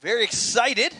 very 0.00 0.22
excited 0.22 0.94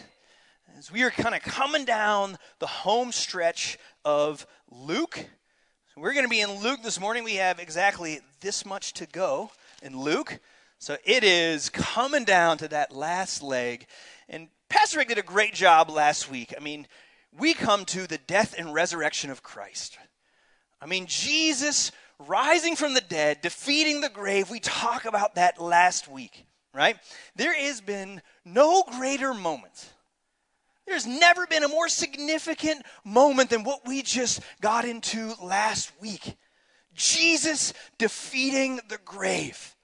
as 0.77 0.91
we 0.91 1.03
are 1.03 1.09
kind 1.09 1.33
of 1.33 1.41
coming 1.41 1.85
down 1.85 2.37
the 2.59 2.67
home 2.67 3.13
stretch 3.13 3.77
of 4.03 4.45
Luke. 4.69 5.15
So 5.15 6.01
we're 6.01 6.11
going 6.13 6.25
to 6.25 6.29
be 6.29 6.41
in 6.41 6.61
Luke 6.61 6.81
this 6.83 6.99
morning. 6.99 7.23
We 7.23 7.35
have 7.35 7.59
exactly 7.59 8.19
this 8.41 8.65
much 8.65 8.93
to 8.95 9.05
go 9.05 9.51
in 9.81 9.97
Luke. 9.97 10.39
So 10.79 10.97
it 11.05 11.23
is 11.23 11.69
coming 11.69 12.25
down 12.25 12.57
to 12.57 12.67
that 12.67 12.93
last 12.93 13.41
leg. 13.41 13.87
And 14.27 14.49
Pastor 14.67 14.97
Rick 14.97 15.07
did 15.07 15.17
a 15.17 15.23
great 15.23 15.53
job 15.53 15.89
last 15.89 16.29
week. 16.29 16.53
I 16.57 16.61
mean, 16.61 16.85
we 17.37 17.53
come 17.53 17.85
to 17.85 18.05
the 18.05 18.17
death 18.17 18.53
and 18.57 18.73
resurrection 18.73 19.29
of 19.29 19.43
Christ. 19.43 19.97
I 20.81 20.87
mean, 20.87 21.05
Jesus 21.07 21.93
rising 22.27 22.75
from 22.75 22.95
the 22.95 23.01
dead, 23.01 23.39
defeating 23.41 24.01
the 24.01 24.09
grave. 24.09 24.49
We 24.49 24.59
talk 24.59 25.05
about 25.05 25.35
that 25.35 25.61
last 25.61 26.09
week 26.09 26.45
right? 26.73 26.97
There 27.35 27.53
has 27.53 27.81
been 27.81 28.21
no 28.45 28.83
greater 28.83 29.33
moment. 29.33 29.89
There's 30.87 31.05
never 31.05 31.45
been 31.45 31.63
a 31.63 31.67
more 31.67 31.87
significant 31.87 32.83
moment 33.03 33.51
than 33.51 33.63
what 33.63 33.87
we 33.87 34.01
just 34.01 34.41
got 34.59 34.85
into 34.85 35.33
last 35.41 35.91
week. 36.01 36.35
Jesus 36.95 37.73
defeating 37.97 38.79
the 38.89 38.97
grave. 39.05 39.75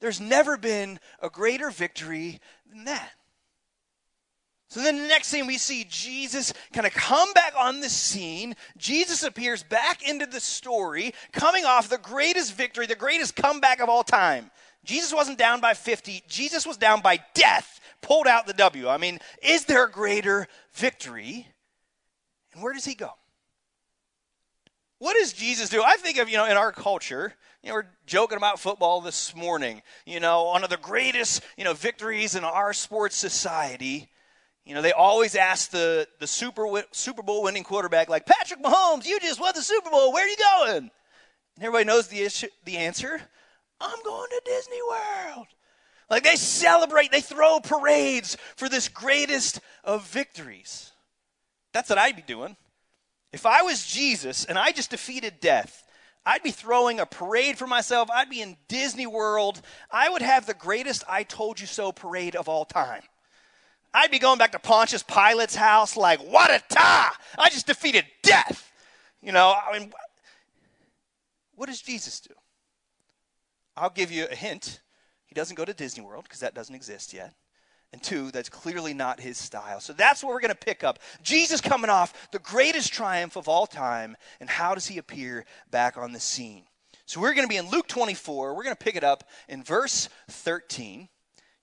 There's 0.00 0.20
never 0.20 0.56
been 0.56 0.98
a 1.20 1.30
greater 1.30 1.70
victory 1.70 2.40
than 2.66 2.84
that. 2.84 3.10
So 4.70 4.80
then 4.80 4.98
the 4.98 5.08
next 5.08 5.30
thing 5.30 5.46
we 5.46 5.58
see 5.58 5.84
Jesus 5.88 6.52
kind 6.72 6.86
of 6.86 6.92
come 6.92 7.32
back 7.32 7.54
on 7.58 7.80
the 7.80 7.88
scene. 7.88 8.54
Jesus 8.78 9.24
appears 9.24 9.64
back 9.64 10.08
into 10.08 10.26
the 10.26 10.38
story, 10.38 11.12
coming 11.32 11.64
off 11.64 11.88
the 11.88 11.98
greatest 11.98 12.54
victory, 12.54 12.86
the 12.86 12.94
greatest 12.94 13.34
comeback 13.34 13.80
of 13.80 13.88
all 13.88 14.04
time. 14.04 14.50
Jesus 14.84 15.12
wasn't 15.12 15.38
down 15.38 15.60
by 15.60 15.74
50, 15.74 16.24
Jesus 16.28 16.66
was 16.66 16.76
down 16.76 17.00
by 17.00 17.20
death, 17.34 17.80
pulled 18.00 18.26
out 18.26 18.46
the 18.46 18.52
W. 18.54 18.88
I 18.88 18.96
mean, 18.96 19.18
is 19.42 19.64
there 19.66 19.84
a 19.84 19.90
greater 19.90 20.46
victory? 20.72 21.46
And 22.52 22.62
where 22.62 22.72
does 22.72 22.84
he 22.84 22.94
go? 22.94 23.10
What 24.98 25.14
does 25.14 25.32
Jesus 25.32 25.68
do? 25.68 25.82
I 25.82 25.96
think 25.96 26.18
of, 26.18 26.28
you 26.28 26.36
know, 26.36 26.46
in 26.46 26.56
our 26.56 26.72
culture, 26.72 27.34
you 27.62 27.68
know, 27.68 27.76
we're 27.76 27.86
joking 28.06 28.36
about 28.36 28.60
football 28.60 29.00
this 29.00 29.34
morning. 29.34 29.82
You 30.06 30.20
know, 30.20 30.44
one 30.44 30.64
of 30.64 30.70
the 30.70 30.76
greatest, 30.76 31.42
you 31.56 31.64
know, 31.64 31.74
victories 31.74 32.34
in 32.34 32.44
our 32.44 32.72
sports 32.72 33.16
society. 33.16 34.08
You 34.64 34.74
know, 34.74 34.82
they 34.82 34.92
always 34.92 35.36
ask 35.36 35.70
the, 35.70 36.06
the 36.18 36.26
Super, 36.26 36.66
Super 36.92 37.22
Bowl 37.22 37.42
winning 37.42 37.64
quarterback, 37.64 38.08
like, 38.08 38.26
Patrick 38.26 38.62
Mahomes, 38.62 39.06
you 39.06 39.18
just 39.20 39.40
won 39.40 39.52
the 39.54 39.62
Super 39.62 39.90
Bowl. 39.90 40.12
Where 40.12 40.24
are 40.24 40.28
you 40.28 40.36
going? 40.36 40.90
And 41.56 41.64
everybody 41.64 41.84
knows 41.84 42.08
the, 42.08 42.20
issue, 42.20 42.48
the 42.64 42.76
answer. 42.76 43.20
I'm 43.80 44.02
going 44.04 44.28
to 44.30 44.42
Disney 44.44 44.80
World. 44.88 45.46
Like 46.08 46.24
they 46.24 46.36
celebrate, 46.36 47.12
they 47.12 47.20
throw 47.20 47.60
parades 47.60 48.36
for 48.56 48.68
this 48.68 48.88
greatest 48.88 49.60
of 49.84 50.06
victories. 50.08 50.92
That's 51.72 51.88
what 51.88 51.98
I'd 51.98 52.16
be 52.16 52.22
doing. 52.22 52.56
If 53.32 53.46
I 53.46 53.62
was 53.62 53.86
Jesus 53.86 54.44
and 54.44 54.58
I 54.58 54.72
just 54.72 54.90
defeated 54.90 55.40
death, 55.40 55.84
I'd 56.26 56.42
be 56.42 56.50
throwing 56.50 57.00
a 57.00 57.06
parade 57.06 57.56
for 57.56 57.66
myself. 57.66 58.10
I'd 58.10 58.28
be 58.28 58.42
in 58.42 58.56
Disney 58.68 59.06
World. 59.06 59.62
I 59.90 60.08
would 60.08 60.22
have 60.22 60.46
the 60.46 60.54
greatest 60.54 61.04
I 61.08 61.22
told 61.22 61.60
you 61.60 61.66
so 61.66 61.92
parade 61.92 62.36
of 62.36 62.48
all 62.48 62.64
time. 62.64 63.02
I'd 63.94 64.10
be 64.10 64.18
going 64.18 64.38
back 64.38 64.52
to 64.52 64.58
Pontius 64.58 65.02
Pilate's 65.02 65.56
house 65.56 65.96
like, 65.96 66.20
what 66.20 66.50
a 66.50 66.62
ta! 66.68 67.16
I 67.38 67.48
just 67.50 67.66
defeated 67.66 68.04
death. 68.22 68.70
You 69.22 69.32
know, 69.32 69.54
I 69.54 69.78
mean, 69.78 69.92
what 71.54 71.68
does 71.68 71.80
Jesus 71.80 72.20
do? 72.20 72.34
I'll 73.80 73.90
give 73.90 74.12
you 74.12 74.26
a 74.30 74.34
hint. 74.34 74.80
He 75.24 75.34
doesn't 75.34 75.56
go 75.56 75.64
to 75.64 75.72
Disney 75.72 76.04
World 76.04 76.24
because 76.24 76.40
that 76.40 76.54
doesn't 76.54 76.74
exist 76.74 77.14
yet. 77.14 77.34
And 77.92 78.02
two, 78.02 78.30
that's 78.30 78.48
clearly 78.48 78.94
not 78.94 79.20
his 79.20 79.38
style. 79.38 79.80
So 79.80 79.92
that's 79.92 80.22
what 80.22 80.30
we're 80.30 80.40
going 80.40 80.50
to 80.50 80.54
pick 80.54 80.84
up. 80.84 80.98
Jesus 81.22 81.60
coming 81.60 81.90
off 81.90 82.30
the 82.30 82.38
greatest 82.38 82.92
triumph 82.92 83.36
of 83.36 83.48
all 83.48 83.66
time. 83.66 84.16
And 84.38 84.50
how 84.50 84.74
does 84.74 84.86
he 84.86 84.98
appear 84.98 85.44
back 85.70 85.96
on 85.96 86.12
the 86.12 86.20
scene? 86.20 86.64
So 87.06 87.20
we're 87.20 87.34
going 87.34 87.46
to 87.46 87.48
be 87.48 87.56
in 87.56 87.70
Luke 87.70 87.88
24. 87.88 88.54
We're 88.54 88.62
going 88.62 88.76
to 88.76 88.84
pick 88.84 88.96
it 88.96 89.02
up 89.02 89.24
in 89.48 89.64
verse 89.64 90.08
13. 90.28 91.08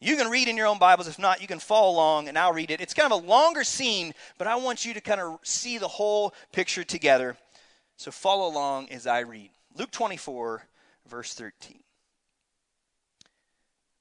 You 0.01 0.17
can 0.17 0.29
read 0.29 0.47
in 0.47 0.57
your 0.57 0.67
own 0.67 0.79
Bibles. 0.79 1.07
If 1.07 1.19
not, 1.19 1.41
you 1.41 1.47
can 1.47 1.59
follow 1.59 1.91
along 1.91 2.27
and 2.27 2.37
I'll 2.37 2.53
read 2.53 2.71
it. 2.71 2.81
It's 2.81 2.93
kind 2.93 3.11
of 3.11 3.23
a 3.23 3.27
longer 3.27 3.63
scene, 3.63 4.13
but 4.37 4.47
I 4.47 4.55
want 4.55 4.85
you 4.85 4.93
to 4.95 5.01
kind 5.01 5.21
of 5.21 5.39
see 5.43 5.77
the 5.77 5.87
whole 5.87 6.33
picture 6.51 6.83
together. 6.83 7.37
So 7.95 8.11
follow 8.11 8.51
along 8.51 8.89
as 8.89 9.07
I 9.07 9.19
read. 9.19 9.51
Luke 9.75 9.91
24, 9.91 10.63
verse 11.07 11.33
13. 11.35 11.79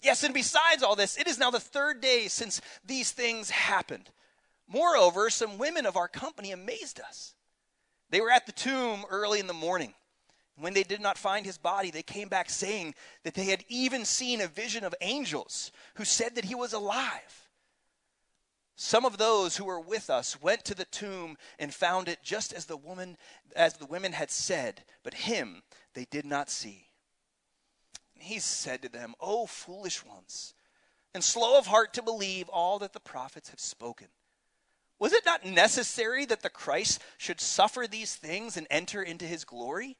Yes, 0.00 0.22
and 0.22 0.32
besides 0.32 0.82
all 0.82 0.94
this, 0.94 1.18
it 1.18 1.26
is 1.26 1.38
now 1.38 1.50
the 1.50 1.60
third 1.60 2.00
day 2.00 2.28
since 2.28 2.60
these 2.84 3.10
things 3.10 3.50
happened. 3.50 4.10
Moreover, 4.68 5.28
some 5.30 5.58
women 5.58 5.86
of 5.86 5.96
our 5.96 6.08
company 6.08 6.52
amazed 6.52 7.00
us. 7.00 7.34
They 8.10 8.20
were 8.20 8.30
at 8.30 8.46
the 8.46 8.52
tomb 8.52 9.04
early 9.10 9.40
in 9.40 9.46
the 9.46 9.52
morning. 9.52 9.94
When 10.56 10.74
they 10.74 10.82
did 10.82 11.00
not 11.00 11.18
find 11.18 11.46
his 11.46 11.58
body, 11.58 11.90
they 11.90 12.02
came 12.02 12.28
back 12.28 12.50
saying 12.50 12.94
that 13.22 13.34
they 13.34 13.44
had 13.44 13.64
even 13.68 14.04
seen 14.04 14.40
a 14.40 14.48
vision 14.48 14.84
of 14.84 14.94
angels 15.00 15.72
who 15.94 16.04
said 16.04 16.34
that 16.34 16.44
he 16.44 16.54
was 16.54 16.72
alive. 16.72 17.48
Some 18.74 19.04
of 19.04 19.18
those 19.18 19.56
who 19.56 19.64
were 19.64 19.80
with 19.80 20.10
us 20.10 20.40
went 20.40 20.64
to 20.66 20.74
the 20.74 20.84
tomb 20.84 21.36
and 21.58 21.74
found 21.74 22.08
it 22.08 22.22
just 22.22 22.52
as 22.52 22.66
the 22.66 22.76
woman 22.76 23.16
as 23.56 23.74
the 23.74 23.86
women 23.86 24.12
had 24.12 24.30
said, 24.30 24.84
but 25.02 25.14
him 25.14 25.62
they 25.94 26.04
did 26.04 26.24
not 26.24 26.48
see 26.48 26.87
he 28.20 28.38
said 28.38 28.82
to 28.82 28.88
them, 28.88 29.14
O 29.20 29.46
foolish 29.46 30.04
ones, 30.04 30.54
and 31.14 31.22
slow 31.22 31.58
of 31.58 31.66
heart 31.66 31.94
to 31.94 32.02
believe 32.02 32.48
all 32.48 32.78
that 32.80 32.92
the 32.92 33.00
prophets 33.00 33.50
have 33.50 33.60
spoken. 33.60 34.08
Was 34.98 35.12
it 35.12 35.24
not 35.24 35.44
necessary 35.44 36.24
that 36.26 36.42
the 36.42 36.50
Christ 36.50 37.02
should 37.18 37.40
suffer 37.40 37.86
these 37.86 38.16
things 38.16 38.56
and 38.56 38.66
enter 38.70 39.02
into 39.02 39.24
his 39.24 39.44
glory? 39.44 39.96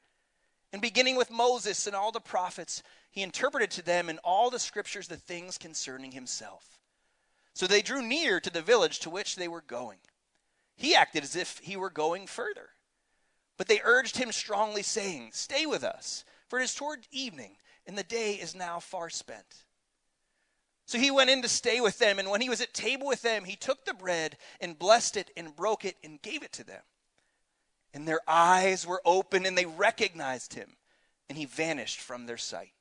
And 0.71 0.81
beginning 0.81 1.15
with 1.15 1.31
Moses 1.31 1.87
and 1.87 1.95
all 1.95 2.11
the 2.11 2.19
prophets, 2.19 2.83
he 3.09 3.23
interpreted 3.23 3.71
to 3.71 3.81
them 3.81 4.09
in 4.09 4.19
all 4.19 4.49
the 4.49 4.59
scriptures 4.59 5.07
the 5.07 5.17
things 5.17 5.57
concerning 5.57 6.11
himself. 6.11 6.79
So 7.53 7.65
they 7.65 7.81
drew 7.81 8.01
near 8.01 8.39
to 8.39 8.49
the 8.49 8.61
village 8.61 8.99
to 8.99 9.09
which 9.09 9.35
they 9.35 9.47
were 9.47 9.61
going. 9.61 9.99
He 10.75 10.95
acted 10.95 11.23
as 11.23 11.35
if 11.35 11.59
he 11.59 11.75
were 11.75 11.89
going 11.89 12.27
further. 12.27 12.69
But 13.57 13.67
they 13.67 13.81
urged 13.83 14.17
him 14.17 14.31
strongly, 14.31 14.83
saying, 14.83 15.31
Stay 15.33 15.65
with 15.65 15.83
us, 15.83 16.23
for 16.47 16.59
it 16.59 16.63
is 16.63 16.75
toward 16.75 17.07
evening 17.11 17.57
and 17.89 17.97
the 17.97 18.03
day 18.03 18.33
is 18.33 18.53
now 18.53 18.79
far 18.79 19.09
spent. 19.09 19.65
So 20.85 20.99
he 20.99 21.09
went 21.09 21.31
in 21.31 21.41
to 21.41 21.49
stay 21.49 21.81
with 21.81 21.97
them, 21.97 22.19
and 22.19 22.29
when 22.29 22.39
he 22.39 22.47
was 22.47 22.61
at 22.61 22.71
table 22.71 23.07
with 23.07 23.23
them, 23.23 23.45
he 23.45 23.55
took 23.55 23.83
the 23.83 23.95
bread 23.95 24.37
and 24.61 24.77
blessed 24.77 25.17
it 25.17 25.31
and 25.35 25.55
broke 25.55 25.85
it 25.85 25.95
and 26.03 26.21
gave 26.21 26.43
it 26.43 26.53
to 26.53 26.63
them. 26.63 26.83
And 27.91 28.07
their 28.07 28.19
eyes 28.27 28.85
were 28.85 29.01
open 29.03 29.47
and 29.47 29.57
they 29.57 29.65
recognized 29.65 30.53
him, 30.53 30.75
and 31.29 31.35
he 31.35 31.45
vanished 31.45 31.99
from 31.99 32.27
their 32.27 32.37
sight. 32.37 32.73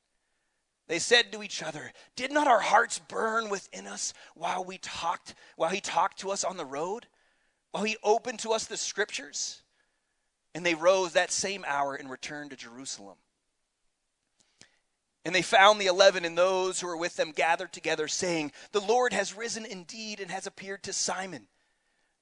They 0.88 0.98
said 0.98 1.32
to 1.32 1.42
each 1.42 1.62
other, 1.62 1.90
Did 2.14 2.30
not 2.30 2.46
our 2.46 2.60
hearts 2.60 2.98
burn 2.98 3.48
within 3.48 3.86
us 3.86 4.12
while 4.34 4.62
we 4.62 4.76
talked, 4.76 5.34
while 5.56 5.70
he 5.70 5.80
talked 5.80 6.20
to 6.20 6.32
us 6.32 6.44
on 6.44 6.58
the 6.58 6.66
road? 6.66 7.06
While 7.70 7.84
he 7.84 7.96
opened 8.02 8.40
to 8.40 8.50
us 8.50 8.66
the 8.66 8.76
scriptures? 8.76 9.62
And 10.54 10.66
they 10.66 10.74
rose 10.74 11.14
that 11.14 11.32
same 11.32 11.64
hour 11.66 11.94
and 11.94 12.10
returned 12.10 12.50
to 12.50 12.56
Jerusalem. 12.56 13.16
And 15.24 15.34
they 15.34 15.42
found 15.42 15.80
the 15.80 15.86
eleven 15.86 16.24
and 16.24 16.38
those 16.38 16.80
who 16.80 16.86
were 16.86 16.96
with 16.96 17.16
them 17.16 17.32
gathered 17.32 17.72
together, 17.72 18.08
saying, 18.08 18.52
The 18.72 18.80
Lord 18.80 19.12
has 19.12 19.36
risen 19.36 19.66
indeed 19.66 20.20
and 20.20 20.30
has 20.30 20.46
appeared 20.46 20.82
to 20.84 20.92
Simon. 20.92 21.48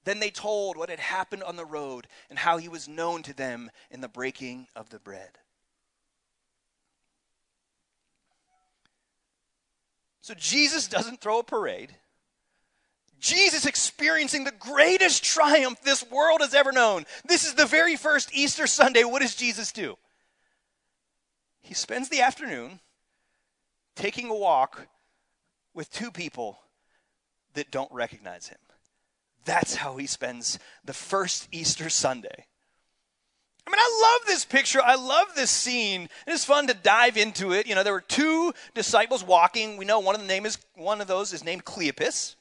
Then 0.04 0.20
they 0.20 0.30
told 0.30 0.76
what 0.76 0.88
had 0.88 1.00
happened 1.00 1.42
on 1.42 1.56
the 1.56 1.64
road 1.64 2.06
and 2.30 2.38
how 2.38 2.58
he 2.58 2.68
was 2.68 2.88
known 2.88 3.22
to 3.24 3.34
them 3.34 3.70
in 3.90 4.00
the 4.00 4.08
breaking 4.08 4.68
of 4.74 4.88
the 4.88 4.98
bread. 4.98 5.30
So 10.20 10.34
Jesus 10.34 10.88
doesn't 10.88 11.20
throw 11.20 11.40
a 11.40 11.44
parade. 11.44 11.94
Jesus 13.20 13.66
experiencing 13.66 14.44
the 14.44 14.52
greatest 14.52 15.24
triumph 15.24 15.80
this 15.82 16.04
world 16.10 16.40
has 16.40 16.54
ever 16.54 16.72
known. 16.72 17.04
This 17.24 17.44
is 17.44 17.54
the 17.54 17.66
very 17.66 17.96
first 17.96 18.30
Easter 18.34 18.66
Sunday. 18.66 19.04
What 19.04 19.22
does 19.22 19.34
Jesus 19.34 19.72
do? 19.72 19.96
He 21.60 21.74
spends 21.74 22.08
the 22.08 22.22
afternoon 22.22 22.80
taking 23.96 24.28
a 24.28 24.34
walk 24.34 24.86
with 25.74 25.90
two 25.90 26.10
people 26.10 26.58
that 27.54 27.70
don't 27.70 27.90
recognize 27.92 28.48
him. 28.48 28.58
That's 29.44 29.76
how 29.76 29.96
he 29.96 30.06
spends 30.06 30.58
the 30.84 30.92
first 30.92 31.48
Easter 31.52 31.88
Sunday. 31.88 32.46
I 33.66 33.70
mean, 33.70 33.78
I 33.80 34.00
love 34.02 34.26
this 34.26 34.44
picture. 34.44 34.80
I 34.82 34.94
love 34.94 35.28
this 35.34 35.50
scene. 35.50 36.08
It's 36.26 36.44
fun 36.44 36.68
to 36.68 36.74
dive 36.74 37.16
into 37.16 37.52
it. 37.52 37.66
You 37.66 37.74
know, 37.74 37.82
there 37.82 37.92
were 37.92 38.00
two 38.00 38.52
disciples 38.74 39.24
walking. 39.24 39.76
We 39.76 39.84
know 39.84 39.98
one 39.98 40.14
of 40.14 40.20
the 40.20 40.26
name 40.26 40.46
is 40.46 40.58
one 40.74 41.00
of 41.00 41.08
those 41.08 41.32
is 41.32 41.42
named 41.42 41.64
Cleopas. 41.64 42.36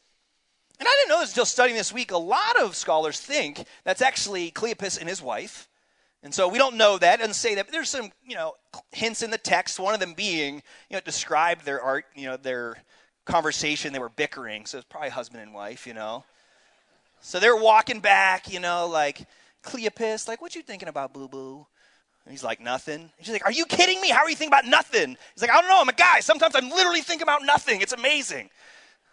And 0.80 0.88
I 0.88 0.92
didn't 0.92 1.10
know 1.10 1.22
this 1.22 1.31
until 1.31 1.46
studying 1.46 1.78
this 1.78 1.94
week. 1.94 2.12
A 2.12 2.18
lot 2.18 2.62
of 2.62 2.75
scholars 2.75 3.19
think 3.19 3.63
that's 3.84 4.02
actually 4.02 4.52
Cleopas 4.52 5.00
and 5.00 5.10
his 5.10 5.22
wife. 5.22 5.68
And 6.25 6.33
so 6.33 6.48
we 6.48 6.57
don't 6.57 6.75
know 6.75 6.98
that. 6.98 7.22
and 7.22 7.33
say 7.36 7.54
that. 7.54 7.68
But 7.68 7.72
there's 7.72 7.88
some, 7.88 8.12
you 8.25 8.33
know, 8.33 8.56
hints 8.92 9.22
in 9.22 9.30
the 9.30 9.38
text. 9.38 9.80
One 9.80 9.94
of 9.94 10.00
them 10.00 10.16
being, 10.16 10.56
you 10.89 10.98
know, 10.98 11.00
described 11.00 11.66
their 11.66 11.80
art, 11.80 12.06
you 12.16 12.25
know, 12.25 12.36
their 12.36 12.77
conversation. 13.25 13.94
They 13.94 14.00
were 14.00 14.10
bickering, 14.10 14.66
so 14.66 14.80
it's 14.80 14.88
probably 14.89 15.12
husband 15.12 15.44
and 15.44 15.54
wife, 15.54 15.86
you 15.86 15.94
know. 15.94 16.24
So 17.22 17.39
they're 17.39 17.56
walking 17.56 18.00
back, 18.00 18.51
you 18.51 18.60
know, 18.60 18.88
like 18.88 19.27
Cleopas, 19.63 20.27
like, 20.27 20.42
what 20.42 20.56
you 20.56 20.63
thinking 20.63 20.89
about, 20.89 21.13
boo 21.13 21.27
boo? 21.27 21.68
he's 22.28 22.44
like, 22.44 22.60
nothing. 22.60 23.12
she's 23.21 23.31
like, 23.31 23.45
are 23.45 23.51
you 23.51 23.68
kidding 23.68 24.01
me? 24.01 24.10
How 24.10 24.24
are 24.24 24.30
you 24.30 24.36
thinking 24.36 24.51
about 24.51 24.66
nothing? 24.66 25.16
He's 25.36 25.42
like, 25.44 25.51
I 25.51 25.62
don't 25.62 25.69
know. 25.69 25.80
I'm 25.80 25.89
a 25.89 25.94
guy. 25.94 26.21
Sometimes 26.21 26.56
I'm 26.56 26.71
literally 26.71 27.01
thinking 27.01 27.21
about 27.21 27.44
nothing. 27.44 27.81
It's 27.81 27.94
amazing. 27.94 28.50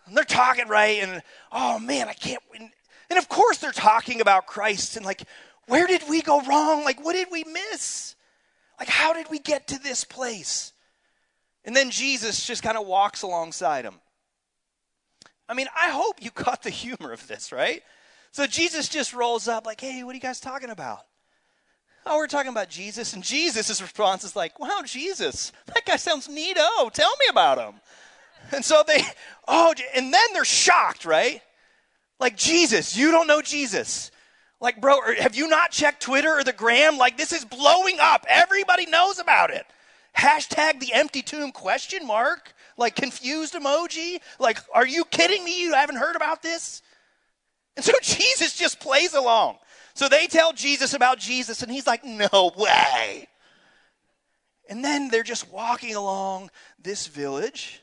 And 0.06 0.17
they're 0.17 0.25
talking 0.25 0.67
right, 0.67 1.03
and 1.03 1.23
oh 1.53 1.79
man, 1.79 2.08
I 2.08 2.15
can't. 2.15 2.43
win. 2.50 2.70
And 3.11 3.19
of 3.19 3.29
course, 3.29 3.58
they're 3.58 3.70
talking 3.70 4.23
about 4.23 4.47
Christ 4.47 4.97
and 4.97 5.05
like 5.05 5.25
where 5.67 5.87
did 5.87 6.03
we 6.09 6.23
go 6.23 6.41
wrong? 6.43 6.85
Like, 6.85 7.05
what 7.05 7.14
did 7.14 7.29
we 7.31 7.44
miss? 7.44 8.17
Like, 8.79 8.88
how 8.88 9.12
did 9.12 9.31
we 9.31 9.38
get 9.38 9.69
to 9.69 9.79
this 9.79 10.05
place? 10.05 10.73
And 11.64 11.76
then 11.76 11.91
Jesus 11.91 12.44
just 12.44 12.62
kind 12.62 12.76
of 12.76 12.87
walks 12.87 13.23
alongside 13.23 13.85
him. 13.85 13.94
I 15.49 15.55
mean, 15.55 15.69
I 15.76 15.91
hope 15.91 16.23
you 16.23 16.31
caught 16.31 16.62
the 16.62 16.70
humor 16.70 17.12
of 17.12 17.26
this, 17.29 17.53
right? 17.53 17.82
So 18.32 18.47
Jesus 18.47 18.88
just 18.88 19.12
rolls 19.12 19.47
up, 19.47 19.67
like, 19.67 19.81
hey, 19.81 20.03
what 20.03 20.12
are 20.12 20.14
you 20.14 20.20
guys 20.20 20.41
talking 20.41 20.70
about? 20.70 21.00
Oh, 22.05 22.17
we're 22.17 22.26
talking 22.26 22.50
about 22.50 22.69
Jesus. 22.69 23.12
And 23.12 23.23
Jesus' 23.23 23.81
response 23.81 24.25
is 24.25 24.35
like, 24.35 24.58
wow, 24.58 24.81
Jesus, 24.85 25.53
that 25.67 25.85
guy 25.87 25.97
sounds 25.97 26.26
neato. 26.26 26.91
Tell 26.93 27.12
me 27.20 27.26
about 27.31 27.58
him. 27.58 27.81
And 28.50 28.65
so 28.65 28.82
they, 28.87 29.03
oh, 29.47 29.73
and 29.94 30.12
then 30.12 30.23
they're 30.32 30.44
shocked, 30.44 31.05
right? 31.05 31.41
Like, 32.19 32.37
Jesus, 32.37 32.97
you 32.97 33.11
don't 33.12 33.29
know 33.29 33.43
Jesus. 33.43 34.11
Like, 34.62 34.81
bro, 34.81 35.00
have 35.19 35.35
you 35.35 35.49
not 35.49 35.73
checked 35.73 36.03
Twitter 36.03 36.38
or 36.38 36.44
the 36.44 36.53
gram? 36.53 36.97
Like, 36.97 37.19
this 37.19 37.32
is 37.32 37.44
blowing 37.44 37.99
up. 38.00 38.25
Everybody 38.29 38.87
knows 38.87 39.19
about 39.19 39.50
it. 39.50 39.67
Hashtag 40.17 40.79
the 40.79 40.93
empty 40.93 41.20
tomb 41.20 41.50
question 41.50 42.06
mark. 42.06 42.55
Like, 42.76 42.94
confused 42.94 43.55
emoji. 43.55 44.20
Like, 44.38 44.61
are 44.73 44.87
you 44.87 45.05
kidding 45.05 45.43
me? 45.44 45.61
You 45.61 45.75
haven't 45.75 45.97
heard 45.97 46.14
about 46.14 46.43
this? 46.44 46.81
And 47.76 47.85
so 47.85 47.93
Jesus 48.03 48.56
just 48.56 48.79
plays 48.79 49.14
along. 49.14 49.59
So 49.94 50.09
they 50.09 50.29
tell 50.29 50.53
Jesus 50.53 50.94
about 50.94 51.19
Jesus, 51.19 51.62
and 51.65 51.70
he's 51.70 51.87
like, 51.87 52.05
no 52.05 52.53
way. 52.56 53.26
And 54.69 54.85
then 54.85 55.08
they're 55.08 55.25
just 55.25 55.50
walking 55.50 55.97
along 55.97 56.50
this 56.81 57.08
village 57.08 57.81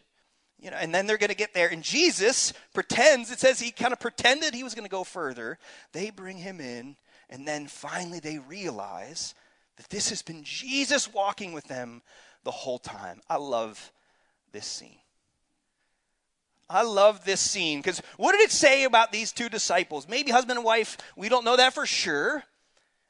you 0.61 0.71
know, 0.71 0.77
and 0.77 0.93
then 0.93 1.07
they're 1.07 1.17
going 1.17 1.29
to 1.29 1.35
get 1.35 1.53
there. 1.53 1.69
And 1.69 1.83
Jesus 1.83 2.53
pretends, 2.73 3.31
it 3.31 3.39
says 3.39 3.59
he 3.59 3.71
kind 3.71 3.93
of 3.93 3.99
pretended 3.99 4.53
he 4.53 4.63
was 4.63 4.75
going 4.75 4.85
to 4.85 4.91
go 4.91 5.03
further. 5.03 5.57
They 5.93 6.09
bring 6.09 6.37
him 6.37 6.59
in, 6.59 6.95
and 7.29 7.47
then 7.47 7.67
finally 7.67 8.19
they 8.19 8.39
realize 8.39 9.33
that 9.77 9.89
this 9.89 10.09
has 10.09 10.21
been 10.21 10.43
Jesus 10.43 11.13
walking 11.13 11.53
with 11.53 11.65
them 11.65 12.01
the 12.43 12.51
whole 12.51 12.79
time. 12.79 13.21
I 13.29 13.37
love 13.37 13.91
this 14.51 14.65
scene. 14.65 14.97
I 16.69 16.83
love 16.83 17.25
this 17.25 17.39
scene 17.39 17.79
because 17.79 18.01
what 18.17 18.33
did 18.33 18.41
it 18.41 18.51
say 18.51 18.83
about 18.83 19.11
these 19.11 19.31
two 19.31 19.49
disciples? 19.49 20.07
Maybe 20.07 20.29
husband 20.29 20.57
and 20.57 20.65
wife, 20.65 20.97
we 21.15 21.27
don't 21.27 21.45
know 21.45 21.57
that 21.57 21.73
for 21.73 21.87
sure. 21.87 22.43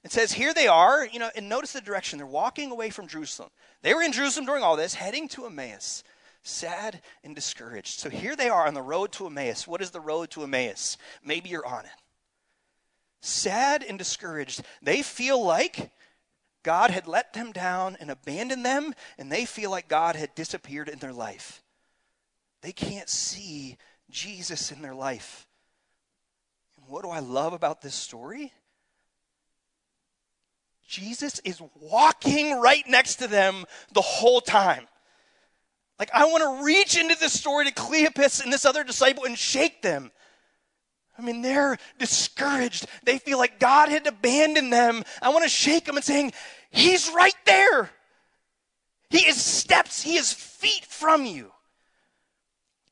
It 0.06 0.14
says, 0.14 0.32
here 0.32 0.54
they 0.54 0.68
are, 0.68 1.06
you 1.06 1.20
know, 1.20 1.30
and 1.36 1.50
notice 1.50 1.74
the 1.74 1.82
direction. 1.82 2.20
They're 2.20 2.26
walking 2.26 2.72
away 2.72 2.90
from 2.90 3.08
Jerusalem. 3.08 3.50
They 3.82 3.94
were 3.94 4.02
in 4.02 4.14
Jerusalem 4.14 4.46
during 4.46 4.64
all 4.64 4.78
this, 4.78 4.94
heading 4.94 5.28
to 5.30 5.46
Emmaus 5.46 6.06
sad 6.44 7.02
and 7.24 7.36
discouraged. 7.36 8.00
So 8.00 8.10
here 8.10 8.36
they 8.36 8.50
are 8.50 8.68
on 8.68 8.74
the 8.74 8.82
road 8.82 9.12
to 9.14 9.28
Emmaus. 9.28 9.68
What 9.68 9.82
is 9.82 9.92
the 9.92 10.00
road 10.00 10.32
to 10.32 10.44
Emmaus? 10.44 10.98
Maybe 11.24 11.50
you're 11.50 11.66
on 11.66 11.86
it. 11.86 11.92
Sad 13.22 13.84
and 13.84 13.98
discouraged. 13.98 14.62
They 14.82 15.02
feel 15.02 15.44
like 15.44 15.92
God 16.64 16.92
had 16.92 17.08
let 17.08 17.34
them 17.34 17.52
down 17.52 17.98
and 18.00 18.12
abandoned 18.12 18.66
them, 18.66 18.94
and 19.18 19.32
they 19.32 19.46
feel 19.46 19.72
like 19.72 19.88
God 19.88 20.16
had 20.16 20.36
disappeared 20.36 20.90
in 20.90 21.00
their 21.00 21.14
life. 21.14 21.64
They 22.62 22.72
can't 22.72 23.10
see 23.10 23.78
Jesus 24.10 24.72
in 24.72 24.82
their 24.82 24.96
life. 24.96 25.48
And 26.78 26.88
what 26.88 27.04
do 27.04 27.10
I 27.10 27.20
love 27.20 27.54
about 27.54 27.82
this 27.82 27.96
story? 27.96 28.52
Jesus 30.88 31.40
is 31.46 31.62
walking 31.80 32.60
right 32.60 32.84
next 32.88 33.18
to 33.18 33.28
them 33.28 33.66
the 33.94 34.02
whole 34.02 34.42
time. 34.42 34.88
Like, 36.00 36.10
I 36.14 36.26
want 36.26 36.44
to 36.44 36.64
reach 36.64 36.98
into 36.98 37.16
this 37.16 37.38
story 37.38 37.66
to 37.66 37.74
Cleopas 37.74 38.42
and 38.42 38.52
this 38.52 38.66
other 38.66 38.86
disciple 38.86 39.26
and 39.26 39.38
shake 39.38 39.82
them. 39.82 40.12
I 41.18 41.22
mean, 41.22 41.42
they're 41.42 41.78
discouraged. 41.98 42.86
They 43.04 43.18
feel 43.18 43.38
like 43.38 43.60
God 43.60 43.90
had 43.90 44.08
abandoned 44.08 44.72
them. 44.72 45.04
I 45.22 45.30
want 45.30 45.44
to 45.44 45.50
shake 45.50 45.84
them 45.84 45.98
and 45.98 46.06
saying, 46.06 46.32
He's 46.72 47.12
right 47.14 47.36
there. 47.46 47.90
He 49.10 49.28
is 49.28 49.44
steps, 49.44 50.02
He 50.02 50.16
is 50.16 50.32
feet 50.32 50.86
from 50.86 51.26
you. 51.26 51.52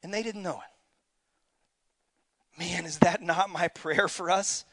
And 0.03 0.13
they 0.13 0.23
didn't 0.23 0.43
know 0.43 0.61
it. 2.57 2.59
Man, 2.59 2.85
is 2.85 2.99
that 2.99 3.21
not 3.21 3.49
my 3.49 3.69
prayer 3.69 4.09
for 4.09 4.29
us? 4.29 4.65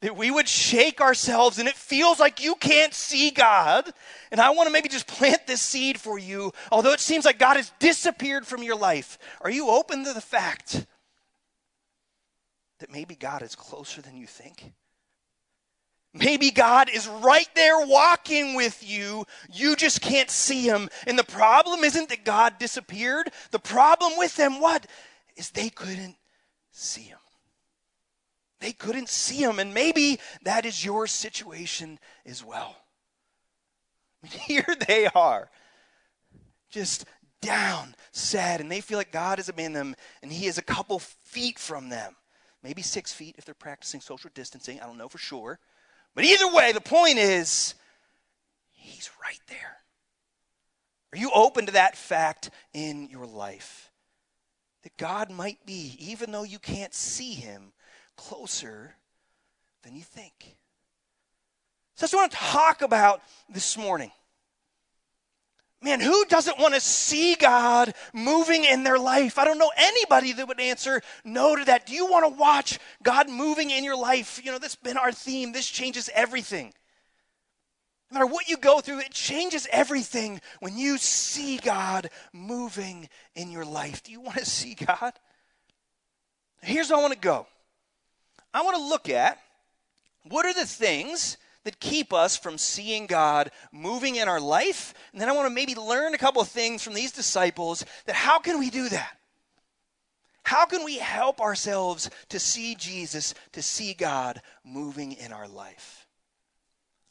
That 0.00 0.16
we 0.16 0.30
would 0.30 0.48
shake 0.48 1.00
ourselves 1.00 1.58
and 1.58 1.68
it 1.68 1.74
feels 1.74 2.18
like 2.18 2.42
you 2.42 2.54
can't 2.54 2.94
see 2.94 3.30
God. 3.30 3.92
And 4.30 4.40
I 4.40 4.50
want 4.50 4.66
to 4.66 4.72
maybe 4.72 4.88
just 4.88 5.06
plant 5.06 5.46
this 5.46 5.60
seed 5.60 6.00
for 6.00 6.18
you. 6.18 6.52
Although 6.72 6.92
it 6.92 7.00
seems 7.00 7.24
like 7.24 7.38
God 7.38 7.56
has 7.56 7.72
disappeared 7.78 8.46
from 8.46 8.62
your 8.62 8.76
life, 8.76 9.18
are 9.42 9.50
you 9.50 9.68
open 9.68 10.04
to 10.04 10.12
the 10.12 10.20
fact 10.20 10.86
that 12.78 12.92
maybe 12.92 13.14
God 13.14 13.42
is 13.42 13.54
closer 13.54 14.00
than 14.00 14.16
you 14.16 14.26
think? 14.26 14.72
Maybe 16.12 16.50
God 16.50 16.90
is 16.92 17.06
right 17.06 17.48
there 17.54 17.86
walking 17.86 18.56
with 18.56 18.82
you. 18.88 19.26
You 19.52 19.76
just 19.76 20.00
can't 20.00 20.30
see 20.30 20.62
him. 20.62 20.88
And 21.06 21.16
the 21.16 21.24
problem 21.24 21.84
isn't 21.84 22.08
that 22.08 22.24
God 22.24 22.58
disappeared. 22.58 23.30
The 23.52 23.60
problem 23.60 24.14
with 24.16 24.34
them, 24.34 24.60
what? 24.60 24.86
Is 25.36 25.50
they 25.50 25.68
couldn't 25.68 26.16
see 26.72 27.02
him. 27.02 27.18
They 28.60 28.72
couldn't 28.72 29.08
see 29.08 29.42
him. 29.42 29.58
And 29.58 29.74
maybe 29.74 30.20
that 30.42 30.66
is 30.66 30.84
your 30.84 31.06
situation 31.06 31.98
as 32.26 32.44
well. 32.44 32.76
Here 34.24 34.66
they 34.86 35.06
are, 35.06 35.50
just 36.70 37.06
down, 37.40 37.94
sad, 38.12 38.60
and 38.60 38.70
they 38.70 38.82
feel 38.82 38.98
like 38.98 39.12
God 39.12 39.38
has 39.38 39.48
abandoned 39.48 39.76
them 39.76 39.96
and 40.22 40.30
he 40.30 40.46
is 40.46 40.58
a 40.58 40.62
couple 40.62 40.98
feet 40.98 41.58
from 41.58 41.88
them. 41.88 42.14
Maybe 42.62 42.82
six 42.82 43.12
feet 43.12 43.36
if 43.38 43.46
they're 43.46 43.54
practicing 43.54 44.02
social 44.02 44.30
distancing. 44.34 44.78
I 44.80 44.86
don't 44.86 44.98
know 44.98 45.08
for 45.08 45.16
sure. 45.16 45.58
But 46.14 46.24
either 46.24 46.52
way, 46.52 46.72
the 46.72 46.82
point 46.82 47.16
is, 47.16 47.74
he's 48.72 49.10
right 49.22 49.40
there. 49.48 49.78
Are 51.12 51.18
you 51.18 51.30
open 51.34 51.66
to 51.66 51.72
that 51.72 51.96
fact 51.96 52.50
in 52.74 53.08
your 53.08 53.26
life? 53.26 53.90
That 54.82 54.96
God 54.96 55.30
might 55.30 55.64
be, 55.64 55.96
even 55.98 56.32
though 56.32 56.42
you 56.42 56.58
can't 56.58 56.94
see 56.94 57.32
him, 57.32 57.72
closer 58.20 58.94
than 59.82 59.96
you 59.96 60.02
think. 60.02 60.56
So 61.94 62.02
that's 62.02 62.12
what 62.12 62.20
I 62.20 62.22
want 62.24 62.32
to 62.32 62.38
talk 62.38 62.82
about 62.82 63.22
this 63.48 63.78
morning. 63.78 64.10
Man, 65.82 66.00
who 66.00 66.26
doesn't 66.26 66.58
want 66.58 66.74
to 66.74 66.80
see 66.80 67.34
God 67.34 67.94
moving 68.12 68.64
in 68.64 68.84
their 68.84 68.98
life? 68.98 69.38
I 69.38 69.46
don't 69.46 69.56
know 69.56 69.72
anybody 69.74 70.34
that 70.34 70.46
would 70.46 70.60
answer 70.60 71.00
no 71.24 71.56
to 71.56 71.64
that. 71.64 71.86
Do 71.86 71.94
you 71.94 72.10
want 72.10 72.26
to 72.26 72.38
watch 72.38 72.78
God 73.02 73.30
moving 73.30 73.70
in 73.70 73.84
your 73.84 73.96
life? 73.96 74.38
You 74.44 74.52
know, 74.52 74.58
that's 74.58 74.76
been 74.76 74.98
our 74.98 75.12
theme. 75.12 75.52
This 75.52 75.66
changes 75.66 76.10
everything. 76.14 76.74
No 78.10 78.20
matter 78.20 78.30
what 78.30 78.48
you 78.48 78.58
go 78.58 78.80
through, 78.80 78.98
it 78.98 79.12
changes 79.12 79.66
everything 79.72 80.42
when 80.58 80.76
you 80.76 80.98
see 80.98 81.56
God 81.56 82.10
moving 82.34 83.08
in 83.34 83.50
your 83.50 83.64
life. 83.64 84.02
Do 84.02 84.12
you 84.12 84.20
want 84.20 84.36
to 84.36 84.44
see 84.44 84.74
God? 84.74 85.14
Here's 86.60 86.90
where 86.90 86.98
I 86.98 87.02
want 87.02 87.14
to 87.14 87.18
go. 87.18 87.46
I 88.52 88.62
want 88.62 88.76
to 88.76 88.82
look 88.82 89.08
at 89.08 89.38
what 90.28 90.46
are 90.46 90.54
the 90.54 90.66
things 90.66 91.36
that 91.64 91.80
keep 91.80 92.12
us 92.12 92.36
from 92.36 92.58
seeing 92.58 93.06
God 93.06 93.50
moving 93.72 94.16
in 94.16 94.28
our 94.28 94.40
life? 94.40 94.94
And 95.12 95.20
then 95.20 95.28
I 95.28 95.32
want 95.32 95.46
to 95.46 95.54
maybe 95.54 95.74
learn 95.74 96.14
a 96.14 96.18
couple 96.18 96.42
of 96.42 96.48
things 96.48 96.82
from 96.82 96.94
these 96.94 97.12
disciples 97.12 97.84
that 98.06 98.14
how 98.14 98.38
can 98.38 98.58
we 98.58 98.70
do 98.70 98.88
that? 98.88 99.16
How 100.42 100.64
can 100.64 100.84
we 100.84 100.98
help 100.98 101.40
ourselves 101.40 102.10
to 102.30 102.40
see 102.40 102.74
Jesus, 102.74 103.34
to 103.52 103.62
see 103.62 103.94
God 103.94 104.40
moving 104.64 105.12
in 105.12 105.32
our 105.32 105.46
life? 105.46 106.06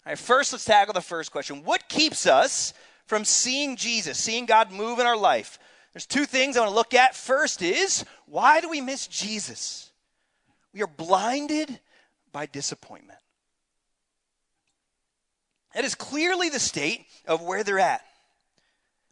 All 0.05 0.11
right, 0.11 0.19
first, 0.19 0.51
let's 0.51 0.65
tackle 0.65 0.93
the 0.93 1.01
first 1.01 1.31
question. 1.31 1.63
What 1.63 1.87
keeps 1.87 2.25
us 2.25 2.73
from 3.05 3.23
seeing 3.23 3.75
Jesus, 3.75 4.17
seeing 4.17 4.45
God 4.45 4.71
move 4.71 4.99
in 4.99 5.05
our 5.05 5.17
life? 5.17 5.59
There's 5.93 6.05
two 6.05 6.25
things 6.25 6.57
I 6.57 6.61
want 6.61 6.71
to 6.71 6.75
look 6.75 6.93
at. 6.93 7.15
First 7.15 7.61
is, 7.61 8.03
why 8.25 8.61
do 8.61 8.69
we 8.69 8.81
miss 8.81 9.07
Jesus? 9.07 9.88
We 10.73 10.81
are 10.83 10.87
blinded 10.87 11.79
by 12.31 12.45
disappointment. 12.45 13.19
That 15.73 15.85
is 15.85 15.95
clearly 15.95 16.49
the 16.49 16.59
state 16.59 17.05
of 17.27 17.41
where 17.41 17.63
they're 17.63 17.79
at. 17.79 18.01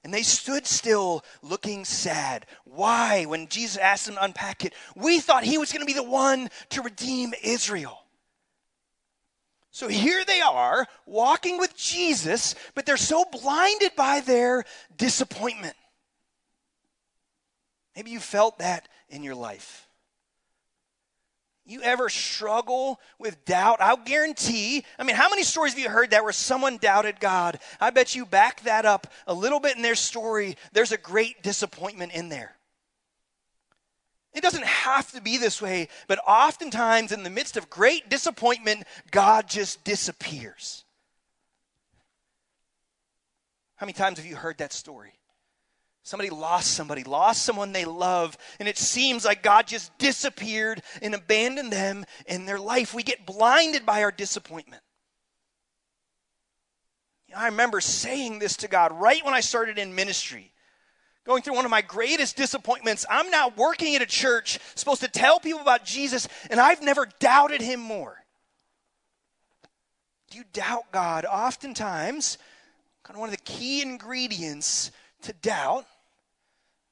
And 0.03 0.13
they 0.13 0.23
stood 0.23 0.65
still 0.65 1.23
looking 1.41 1.83
sad. 1.83 2.45
Why? 2.63 3.25
When 3.25 3.47
Jesus 3.47 3.77
asked 3.77 4.05
them 4.05 4.15
to 4.15 4.23
unpack 4.23 4.63
it, 4.63 4.73
we 4.95 5.19
thought 5.19 5.43
he 5.43 5.57
was 5.57 5.71
going 5.71 5.81
to 5.81 5.85
be 5.85 5.93
the 5.93 6.03
one 6.03 6.49
to 6.69 6.81
redeem 6.81 7.33
Israel. 7.43 7.99
So 9.71 9.87
here 9.87 10.23
they 10.25 10.41
are 10.41 10.87
walking 11.05 11.59
with 11.59 11.75
Jesus, 11.75 12.55
but 12.73 12.85
they're 12.85 12.97
so 12.97 13.25
blinded 13.25 13.95
by 13.95 14.21
their 14.21 14.63
disappointment. 14.95 15.75
Maybe 17.95 18.11
you 18.11 18.19
felt 18.19 18.59
that 18.59 18.87
in 19.09 19.23
your 19.23 19.35
life 19.35 19.86
you 21.67 21.81
ever 21.81 22.09
struggle 22.09 22.99
with 23.19 23.43
doubt, 23.45 23.81
I'll 23.81 23.97
guarantee. 23.97 24.85
I 24.97 25.03
mean, 25.03 25.15
how 25.15 25.29
many 25.29 25.43
stories 25.43 25.73
have 25.73 25.79
you 25.79 25.89
heard 25.89 26.11
that 26.11 26.23
where 26.23 26.33
someone 26.33 26.77
doubted 26.77 27.19
God? 27.19 27.59
I 27.79 27.89
bet 27.89 28.15
you 28.15 28.25
back 28.25 28.61
that 28.61 28.85
up 28.85 29.07
a 29.27 29.33
little 29.33 29.59
bit 29.59 29.75
in 29.75 29.81
their 29.81 29.95
story, 29.95 30.55
there's 30.71 30.91
a 30.91 30.97
great 30.97 31.43
disappointment 31.43 32.13
in 32.13 32.29
there. 32.29 32.55
It 34.33 34.41
doesn't 34.41 34.65
have 34.65 35.11
to 35.13 35.21
be 35.21 35.37
this 35.37 35.61
way, 35.61 35.87
but 36.07 36.19
oftentimes 36.27 37.11
in 37.11 37.23
the 37.23 37.29
midst 37.29 37.57
of 37.57 37.69
great 37.69 38.07
disappointment, 38.07 38.83
God 39.09 39.49
just 39.49 39.83
disappears. 39.83 40.85
How 43.77 43.85
many 43.85 43.93
times 43.93 44.17
have 44.17 44.27
you 44.27 44.35
heard 44.35 44.59
that 44.59 44.73
story? 44.73 45.13
Somebody 46.07 46.29
lost 46.29 46.71
somebody, 46.71 47.03
lost 47.03 47.43
someone 47.43 47.73
they 47.73 47.83
love, 47.83 48.37
and 48.61 48.69
it 48.69 48.77
seems 48.77 49.25
like 49.25 49.43
God 49.43 49.67
just 49.67 49.91
disappeared 49.97 50.81
and 51.01 51.13
abandoned 51.13 51.69
them 51.69 52.05
in 52.25 52.45
their 52.45 52.59
life. 52.59 52.93
We 52.93 53.03
get 53.03 53.25
blinded 53.25 53.85
by 53.85 54.03
our 54.03 54.11
disappointment. 54.13 54.81
I 57.35 57.47
remember 57.47 57.81
saying 57.81 58.39
this 58.39 58.55
to 58.55 58.69
God 58.69 58.93
right 58.93 59.21
when 59.25 59.33
I 59.33 59.41
started 59.41 59.77
in 59.77 59.95
ministry. 59.95 60.53
Going 61.25 61.43
through 61.43 61.55
one 61.55 61.65
of 61.65 61.71
my 61.71 61.81
greatest 61.81 62.37
disappointments. 62.37 63.05
I'm 63.09 63.29
now 63.29 63.49
working 63.57 63.93
at 63.97 64.01
a 64.01 64.05
church, 64.05 64.59
supposed 64.75 65.01
to 65.01 65.09
tell 65.09 65.41
people 65.41 65.59
about 65.59 65.83
Jesus, 65.83 66.29
and 66.49 66.61
I've 66.61 66.81
never 66.81 67.09
doubted 67.19 67.59
him 67.59 67.81
more. 67.81 68.15
Do 70.31 70.37
you 70.37 70.45
doubt 70.53 70.89
God? 70.93 71.25
Oftentimes, 71.25 72.37
kind 73.03 73.17
of 73.17 73.19
one 73.19 73.27
of 73.27 73.35
the 73.35 73.43
key 73.43 73.81
ingredients 73.81 74.91
to 75.23 75.33
doubt 75.33 75.85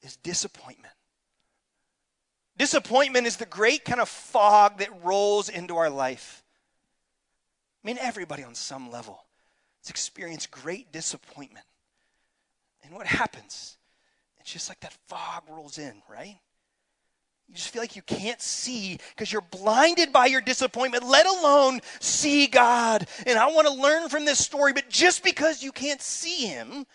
is 0.02 0.16
disappointment. 0.16 0.94
Disappointment 2.56 3.26
is 3.26 3.36
the 3.36 3.46
great 3.46 3.84
kind 3.84 4.00
of 4.00 4.08
fog 4.08 4.78
that 4.78 5.04
rolls 5.04 5.48
into 5.48 5.76
our 5.76 5.90
life. 5.90 6.42
I 7.84 7.88
mean, 7.88 7.98
everybody 8.00 8.42
on 8.42 8.54
some 8.54 8.90
level 8.90 9.24
has 9.82 9.90
experienced 9.90 10.50
great 10.50 10.90
disappointment. 10.90 11.66
And 12.82 12.94
what 12.94 13.06
happens? 13.06 13.76
It's 14.38 14.52
just 14.52 14.68
like 14.68 14.80
that 14.80 14.96
fog 15.08 15.42
rolls 15.48 15.78
in, 15.78 16.02
right? 16.08 16.38
You 17.48 17.54
just 17.54 17.68
feel 17.68 17.82
like 17.82 17.94
you 17.94 18.02
can't 18.02 18.40
see 18.40 18.98
because 19.14 19.30
you're 19.30 19.42
blinded 19.42 20.12
by 20.12 20.26
your 20.26 20.40
disappointment, 20.40 21.04
let 21.04 21.26
alone 21.26 21.80
see 22.00 22.46
God. 22.46 23.06
And 23.26 23.38
I 23.38 23.46
want 23.48 23.68
to 23.68 23.74
learn 23.74 24.08
from 24.08 24.24
this 24.24 24.44
story, 24.44 24.72
but 24.72 24.88
just 24.88 25.22
because 25.22 25.62
you 25.62 25.72
can't 25.72 26.02
see 26.02 26.46
Him 26.46 26.86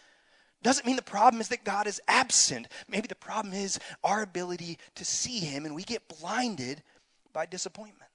doesn't 0.63 0.85
mean 0.85 0.95
the 0.95 1.01
problem 1.01 1.41
is 1.41 1.47
that 1.49 1.63
God 1.63 1.87
is 1.87 2.01
absent. 2.07 2.67
Maybe 2.87 3.07
the 3.07 3.15
problem 3.15 3.53
is 3.53 3.79
our 4.03 4.21
ability 4.21 4.77
to 4.95 5.05
see 5.05 5.39
Him, 5.39 5.65
and 5.65 5.73
we 5.73 5.83
get 5.83 6.07
blinded 6.19 6.83
by 7.33 7.45
disappointment. 7.45 8.11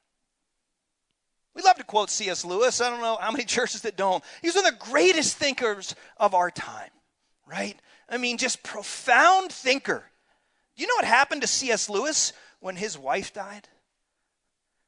We 1.55 1.63
love 1.63 1.77
to 1.77 1.85
quote 1.85 2.11
C.S. 2.11 2.45
Lewis. 2.45 2.81
I 2.81 2.91
don't 2.91 3.01
know 3.01 3.17
how 3.21 3.33
many 3.33 3.45
churches 3.47 3.83
that 3.83 3.97
don't. 3.97 4.23
He's 4.43 4.55
one 4.55 4.67
of 4.67 4.79
the 4.79 4.85
greatest 4.85 5.37
thinkers 5.37 5.95
of 6.19 6.35
our 6.35 6.51
time, 6.51 6.91
right? 7.47 7.77
I 8.09 8.19
mean, 8.19 8.39
just 8.39 8.63
profound 8.63 9.51
thinker. 9.51 10.05
You 10.77 10.87
know 10.87 10.95
what 10.97 11.07
happened 11.07 11.41
to 11.41 11.49
C.S. 11.49 11.89
Lewis 11.89 12.33
when 12.61 12.77
his 12.77 12.97
wife 12.97 13.33
died? 13.33 13.69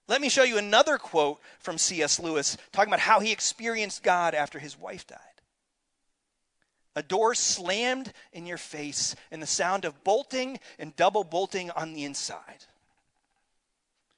Let 0.06 0.20
me 0.20 0.28
show 0.28 0.44
you 0.44 0.58
another 0.58 0.96
quote 0.96 1.40
from 1.58 1.76
C.S. 1.76 2.20
Lewis 2.20 2.56
talking 2.70 2.90
about 2.90 3.00
how 3.00 3.20
he 3.20 3.32
experienced 3.32 4.02
God 4.02 4.34
after 4.34 4.58
his 4.58 4.78
wife 4.78 5.06
died 5.06 5.27
a 6.99 7.02
door 7.02 7.33
slammed 7.33 8.12
in 8.33 8.45
your 8.45 8.59
face, 8.59 9.14
and 9.31 9.40
the 9.40 9.47
sound 9.47 9.85
of 9.85 10.02
bolting 10.02 10.59
and 10.81 10.97
double 10.97 11.23
bolting 11.23 11.71
on 11.71 11.93
the 11.93 12.02
inside. 12.02 12.64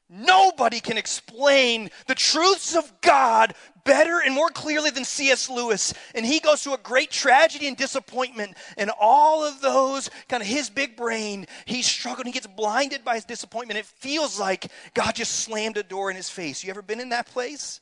Nobody 0.08 0.80
can 0.80 0.96
explain 0.96 1.90
the 2.06 2.14
truths 2.14 2.74
of 2.74 2.90
God 3.00 3.54
better 3.84 4.20
and 4.20 4.34
more 4.34 4.48
clearly 4.48 4.90
than 4.90 5.04
C.S. 5.04 5.48
Lewis. 5.50 5.94
And 6.14 6.24
he 6.24 6.40
goes 6.40 6.62
through 6.64 6.74
a 6.74 6.78
great 6.78 7.10
tragedy 7.10 7.68
and 7.68 7.76
disappointment, 7.76 8.56
and 8.78 8.90
all 8.98 9.44
of 9.44 9.60
those, 9.60 10.10
kind 10.28 10.42
of 10.42 10.48
his 10.48 10.70
big 10.70 10.96
brain, 10.96 11.46
he's 11.66 11.86
struggling. 11.86 12.26
He 12.26 12.32
gets 12.32 12.46
blinded 12.46 13.04
by 13.04 13.16
his 13.16 13.24
disappointment. 13.26 13.78
It 13.78 13.84
feels 13.84 14.40
like 14.40 14.72
God 14.94 15.14
just 15.14 15.32
slammed 15.40 15.76
a 15.76 15.82
door 15.82 16.10
in 16.10 16.16
his 16.16 16.30
face. 16.30 16.64
You 16.64 16.70
ever 16.70 16.82
been 16.82 17.00
in 17.00 17.10
that 17.10 17.26
place? 17.26 17.80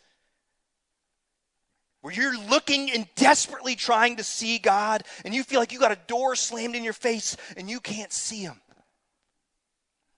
Where 2.00 2.14
you're 2.14 2.38
looking 2.48 2.90
and 2.90 3.06
desperately 3.16 3.74
trying 3.74 4.16
to 4.16 4.24
see 4.24 4.58
God, 4.58 5.02
and 5.24 5.34
you 5.34 5.42
feel 5.42 5.60
like 5.60 5.72
you 5.72 5.80
got 5.80 5.92
a 5.92 5.98
door 6.06 6.36
slammed 6.36 6.76
in 6.76 6.84
your 6.84 6.92
face 6.92 7.36
and 7.56 7.68
you 7.68 7.80
can't 7.80 8.12
see 8.12 8.42
Him. 8.42 8.60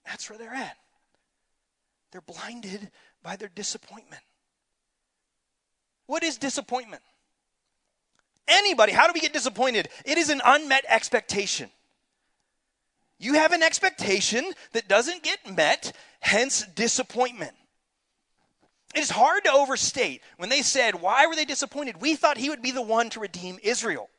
That's 0.05 0.29
where 0.29 0.39
they're 0.39 0.53
at. 0.53 0.77
They're 2.13 2.21
blinded 2.21 2.91
by 3.23 3.37
their 3.37 3.51
disappointment. 3.55 4.23
What 6.07 6.25
is 6.25 6.39
disappointment? 6.39 7.03
Anybody, 8.49 8.93
how 8.93 9.07
do 9.07 9.13
we 9.15 9.21
get 9.21 9.33
disappointed? 9.33 9.89
It 10.05 10.19
is 10.19 10.29
an 10.29 10.43
unmet 10.45 10.85
expectation. 10.89 11.71
You 13.19 13.35
have 13.35 13.53
an 13.53 13.63
expectation 13.63 14.45
that 14.73 14.89
doesn't 14.89 15.23
get 15.23 15.55
met, 15.55 15.93
hence 16.21 16.67
disappointment. 16.75 17.53
It 18.95 19.01
is 19.01 19.11
hard 19.11 19.45
to 19.45 19.53
overstate 19.53 20.23
when 20.37 20.49
they 20.49 20.63
said, 20.63 21.01
Why 21.01 21.27
were 21.27 21.37
they 21.37 21.45
disappointed? 21.45 22.01
We 22.01 22.17
thought 22.17 22.39
he 22.39 22.51
would 22.51 22.63
be 22.63 22.73
the 22.73 22.83
one 22.83 23.11
to 23.11 23.21
redeem 23.21 23.59
Israel. 23.63 24.11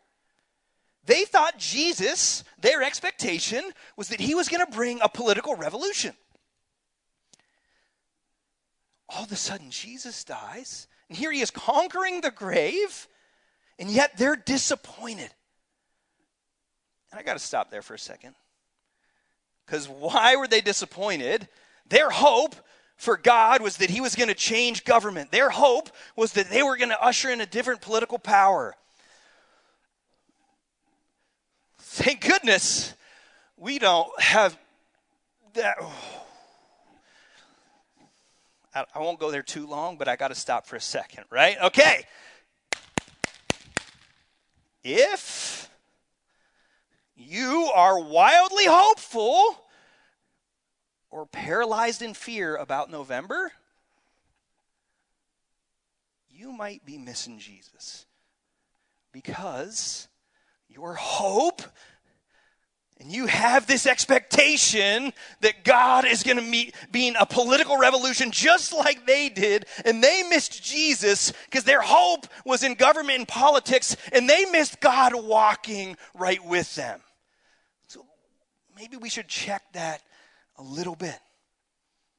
They 1.05 1.25
thought 1.25 1.57
Jesus, 1.57 2.43
their 2.59 2.83
expectation 2.83 3.71
was 3.97 4.09
that 4.09 4.19
he 4.19 4.35
was 4.35 4.49
going 4.49 4.65
to 4.65 4.71
bring 4.71 4.99
a 5.01 5.09
political 5.09 5.55
revolution. 5.55 6.13
All 9.09 9.25
of 9.25 9.31
a 9.31 9.35
sudden, 9.35 9.71
Jesus 9.71 10.23
dies, 10.23 10.87
and 11.09 11.17
here 11.17 11.31
he 11.31 11.41
is 11.41 11.51
conquering 11.51 12.21
the 12.21 12.31
grave, 12.31 13.07
and 13.77 13.89
yet 13.89 14.15
they're 14.15 14.37
disappointed. 14.37 15.31
And 17.11 17.19
I 17.19 17.23
got 17.23 17.33
to 17.33 17.39
stop 17.39 17.71
there 17.71 17.81
for 17.81 17.93
a 17.93 17.99
second. 17.99 18.35
Because 19.65 19.89
why 19.89 20.37
were 20.37 20.47
they 20.47 20.61
disappointed? 20.61 21.49
Their 21.87 22.09
hope 22.09 22.55
for 23.01 23.17
God 23.17 23.63
was 23.63 23.77
that 23.77 23.89
he 23.89 24.00
was 24.00 24.13
going 24.13 24.27
to 24.27 24.36
change 24.36 24.84
government. 24.84 25.31
Their 25.31 25.50
hope 25.50 25.89
was 26.15 26.34
that 26.34 26.51
they 26.51 26.62
were 26.62 26.77
going 26.77 26.89
to 26.89 27.03
usher 27.03 27.31
in 27.31 27.41
a 27.41 27.48
different 27.48 27.81
political 27.81 28.20
power. 28.20 28.75
Thank 31.79 32.22
goodness 32.22 32.93
we 33.58 33.79
don't 33.79 34.08
have 34.22 34.55
that. 35.55 35.77
I 38.75 39.00
won't 39.00 39.20
go 39.20 39.31
there 39.31 39.41
too 39.41 39.65
long, 39.65 39.98
but 39.98 40.08
I 40.08 40.15
got 40.15 40.27
to 40.27 40.36
stop 40.36 40.67
for 40.67 40.75
a 40.75 40.79
second, 40.81 41.24
right? 41.31 41.58
Okay. 41.60 42.03
If 44.84 45.72
you 47.15 47.72
are 47.74 48.00
wildly 48.00 48.67
hopeful 48.67 49.60
or 51.12 51.25
paralyzed 51.25 52.01
in 52.01 52.13
fear 52.13 52.56
about 52.56 52.89
November, 52.89 53.51
you 56.30 56.51
might 56.51 56.86
be 56.86 56.98
missing 56.98 57.38
Jesus. 57.38 58.06
Because 59.12 60.08
your 60.70 60.96
hope 60.96 61.62
and 63.01 63.12
you 63.12 63.25
have 63.25 63.65
this 63.65 63.88
expectation 63.88 65.12
that 65.41 65.63
God 65.63 66.06
is 66.06 66.22
going 66.22 66.38
to 66.38 66.44
meet 66.44 66.75
being 66.91 67.15
a 67.20 67.25
political 67.25 67.77
revolution 67.77 68.30
just 68.30 68.72
like 68.72 69.08
they 69.08 69.27
did, 69.27 69.65
and 69.84 70.03
they 70.03 70.24
missed 70.30 70.63
Jesus 70.63 71.34
because 71.46 71.63
their 71.63 71.82
hope 71.82 72.27
was 72.46 72.63
in 72.63 72.75
government 72.75 73.18
and 73.18 73.27
politics, 73.27 73.98
and 74.13 74.30
they 74.30 74.46
missed 74.46 74.80
God 74.80 75.13
walking 75.15 75.98
right 76.13 76.46
with 76.46 76.75
them. 76.75 77.01
So 77.88 78.06
maybe 78.75 78.98
we 78.98 79.10
should 79.10 79.27
check 79.27 79.63
that 79.74 80.03
a 80.62 80.63
little 80.63 80.96
bit. 80.96 81.20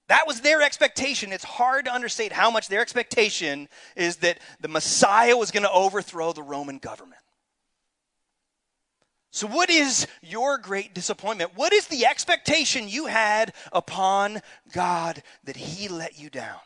That 0.08 0.26
was 0.26 0.40
their 0.40 0.62
expectation. 0.62 1.32
It's 1.32 1.44
hard 1.44 1.84
to 1.86 1.94
understate 1.94 2.32
how 2.32 2.50
much 2.50 2.68
their 2.68 2.82
expectation 2.82 3.68
is 3.96 4.16
that 4.16 4.40
the 4.60 4.68
Messiah 4.68 5.36
was 5.36 5.50
going 5.50 5.62
to 5.62 5.70
overthrow 5.70 6.32
the 6.32 6.42
Roman 6.42 6.78
government. 6.78 7.22
So, 9.30 9.46
what 9.46 9.70
is 9.70 10.06
your 10.20 10.58
great 10.58 10.92
disappointment? 10.92 11.52
What 11.54 11.72
is 11.72 11.86
the 11.86 12.04
expectation 12.04 12.88
you 12.88 13.06
had 13.06 13.54
upon 13.72 14.42
God 14.74 15.22
that 15.44 15.56
He 15.56 15.88
let 15.88 16.18
you 16.18 16.28
down? 16.28 16.58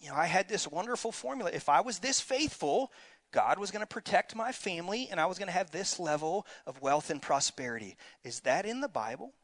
You 0.00 0.08
know, 0.08 0.14
I 0.14 0.26
had 0.26 0.48
this 0.48 0.66
wonderful 0.66 1.12
formula. 1.12 1.50
If 1.52 1.68
I 1.68 1.82
was 1.82 1.98
this 1.98 2.20
faithful, 2.20 2.90
God 3.32 3.58
was 3.58 3.70
going 3.70 3.82
to 3.82 3.86
protect 3.86 4.34
my 4.34 4.52
family 4.52 5.08
and 5.10 5.20
I 5.20 5.26
was 5.26 5.38
going 5.38 5.48
to 5.48 5.52
have 5.52 5.70
this 5.70 5.98
level 5.98 6.46
of 6.66 6.80
wealth 6.80 7.10
and 7.10 7.20
prosperity. 7.20 7.96
Is 8.24 8.40
that 8.40 8.64
in 8.64 8.80
the 8.80 8.88
Bible? 8.88 9.34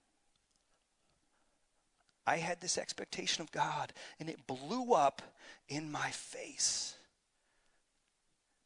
I 2.26 2.36
had 2.36 2.60
this 2.60 2.78
expectation 2.78 3.42
of 3.42 3.52
God 3.52 3.92
and 4.18 4.28
it 4.28 4.46
blew 4.46 4.92
up 4.92 5.22
in 5.68 5.90
my 5.90 6.10
face. 6.10 6.96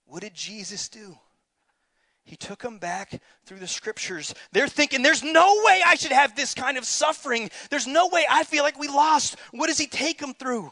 What 0.06 0.22
did 0.22 0.34
Jesus 0.34 0.88
do? 0.88 1.18
He 2.24 2.36
took 2.36 2.62
them 2.62 2.78
back 2.78 3.22
through 3.46 3.58
the 3.58 3.66
scriptures. 3.66 4.34
They're 4.52 4.68
thinking, 4.68 5.02
there's 5.02 5.22
no 5.22 5.62
way 5.64 5.82
I 5.84 5.94
should 5.94 6.12
have 6.12 6.36
this 6.36 6.52
kind 6.52 6.76
of 6.76 6.84
suffering. 6.84 7.50
There's 7.70 7.86
no 7.86 8.08
way 8.08 8.26
I 8.28 8.44
feel 8.44 8.64
like 8.64 8.78
we 8.78 8.88
lost. 8.88 9.36
What 9.50 9.68
does 9.68 9.78
he 9.78 9.86
take 9.86 10.18
them 10.18 10.34
through? 10.34 10.70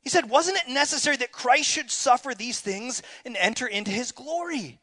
He 0.00 0.10
said, 0.10 0.28
Wasn't 0.28 0.56
it 0.56 0.72
necessary 0.72 1.16
that 1.18 1.30
Christ 1.30 1.68
should 1.68 1.90
suffer 1.90 2.34
these 2.34 2.60
things 2.60 3.02
and 3.24 3.36
enter 3.36 3.66
into 3.68 3.92
his 3.92 4.10
glory? 4.10 4.80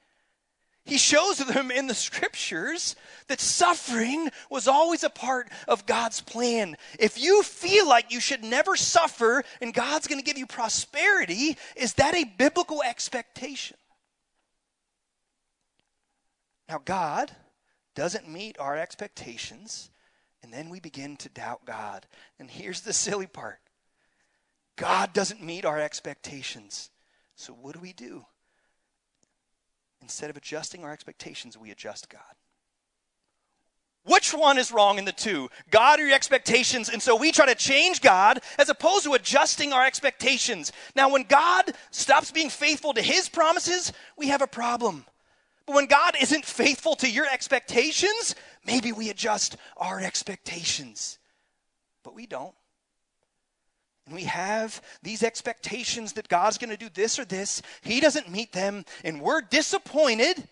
He 0.85 0.97
shows 0.97 1.37
them 1.37 1.69
in 1.71 1.87
the 1.87 1.93
scriptures 1.93 2.95
that 3.27 3.39
suffering 3.39 4.29
was 4.49 4.67
always 4.67 5.03
a 5.03 5.09
part 5.09 5.49
of 5.67 5.85
God's 5.85 6.21
plan. 6.21 6.77
If 6.97 7.21
you 7.21 7.43
feel 7.43 7.87
like 7.87 8.11
you 8.11 8.19
should 8.19 8.43
never 8.43 8.75
suffer 8.75 9.43
and 9.61 9.73
God's 9.73 10.07
going 10.07 10.19
to 10.19 10.25
give 10.25 10.37
you 10.37 10.47
prosperity, 10.47 11.57
is 11.75 11.93
that 11.95 12.15
a 12.15 12.23
biblical 12.23 12.81
expectation? 12.81 13.77
Now, 16.67 16.81
God 16.83 17.31
doesn't 17.95 18.29
meet 18.29 18.59
our 18.59 18.77
expectations, 18.77 19.89
and 20.43 20.53
then 20.53 20.69
we 20.69 20.79
begin 20.79 21.17
to 21.17 21.29
doubt 21.29 21.65
God. 21.65 22.05
And 22.39 22.49
here's 22.49 22.81
the 22.81 22.93
silly 22.93 23.27
part 23.27 23.59
God 24.75 25.13
doesn't 25.13 25.43
meet 25.43 25.65
our 25.65 25.79
expectations. 25.79 26.89
So, 27.35 27.53
what 27.53 27.73
do 27.73 27.79
we 27.79 27.93
do? 27.93 28.25
Instead 30.01 30.29
of 30.29 30.37
adjusting 30.37 30.83
our 30.83 30.91
expectations, 30.91 31.57
we 31.57 31.71
adjust 31.71 32.09
God. 32.09 32.21
Which 34.05 34.33
one 34.33 34.57
is 34.57 34.71
wrong 34.71 34.97
in 34.97 35.05
the 35.05 35.11
two? 35.11 35.49
God 35.69 35.99
or 35.99 36.05
your 36.05 36.15
expectations? 36.15 36.89
And 36.89 37.01
so 37.01 37.15
we 37.15 37.31
try 37.31 37.45
to 37.45 37.55
change 37.55 38.01
God 38.01 38.39
as 38.57 38.69
opposed 38.69 39.03
to 39.03 39.13
adjusting 39.13 39.73
our 39.73 39.85
expectations. 39.85 40.71
Now, 40.95 41.09
when 41.09 41.23
God 41.23 41.73
stops 41.91 42.31
being 42.31 42.49
faithful 42.49 42.93
to 42.93 43.01
his 43.01 43.29
promises, 43.29 43.91
we 44.17 44.29
have 44.29 44.41
a 44.41 44.47
problem. 44.47 45.05
But 45.67 45.75
when 45.75 45.85
God 45.85 46.15
isn't 46.19 46.45
faithful 46.45 46.95
to 46.95 47.09
your 47.09 47.27
expectations, 47.27 48.33
maybe 48.65 48.91
we 48.91 49.09
adjust 49.09 49.57
our 49.77 49.99
expectations. 49.99 51.19
But 52.03 52.15
we 52.15 52.25
don't. 52.25 52.55
And 54.09 54.15
we 54.15 54.23
have 54.23 54.81
these 55.03 55.21
expectations 55.21 56.13
that 56.13 56.27
God's 56.27 56.57
going 56.57 56.71
to 56.71 56.77
do 56.77 56.89
this 56.91 57.19
or 57.19 57.25
this. 57.25 57.61
He 57.83 57.99
doesn't 57.99 58.27
meet 58.27 58.51
them, 58.51 58.83
and 59.03 59.21
we're 59.21 59.41
disappointed, 59.41 60.47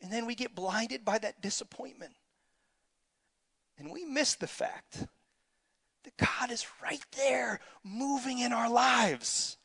and 0.00 0.10
then 0.10 0.24
we 0.24 0.34
get 0.34 0.54
blinded 0.54 1.04
by 1.04 1.18
that 1.18 1.42
disappointment. 1.42 2.14
And 3.78 3.92
we 3.92 4.06
miss 4.06 4.36
the 4.36 4.46
fact 4.46 5.06
that 6.04 6.16
God 6.16 6.50
is 6.50 6.64
right 6.82 7.04
there 7.14 7.60
moving 7.82 8.38
in 8.38 8.54
our 8.54 8.70
lives. 8.70 9.58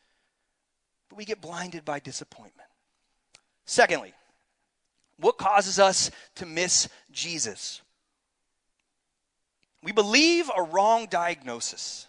But 1.07 1.17
we 1.17 1.23
get 1.23 1.39
blinded 1.39 1.85
by 1.85 1.99
disappointment. 1.99 2.67
Secondly, 3.63 4.13
what 5.15 5.37
causes 5.37 5.79
us 5.79 6.11
to 6.35 6.45
miss 6.45 6.89
Jesus? 7.09 7.81
We 9.81 9.93
believe 9.93 10.51
a 10.53 10.61
wrong 10.61 11.07
diagnosis. 11.09 12.08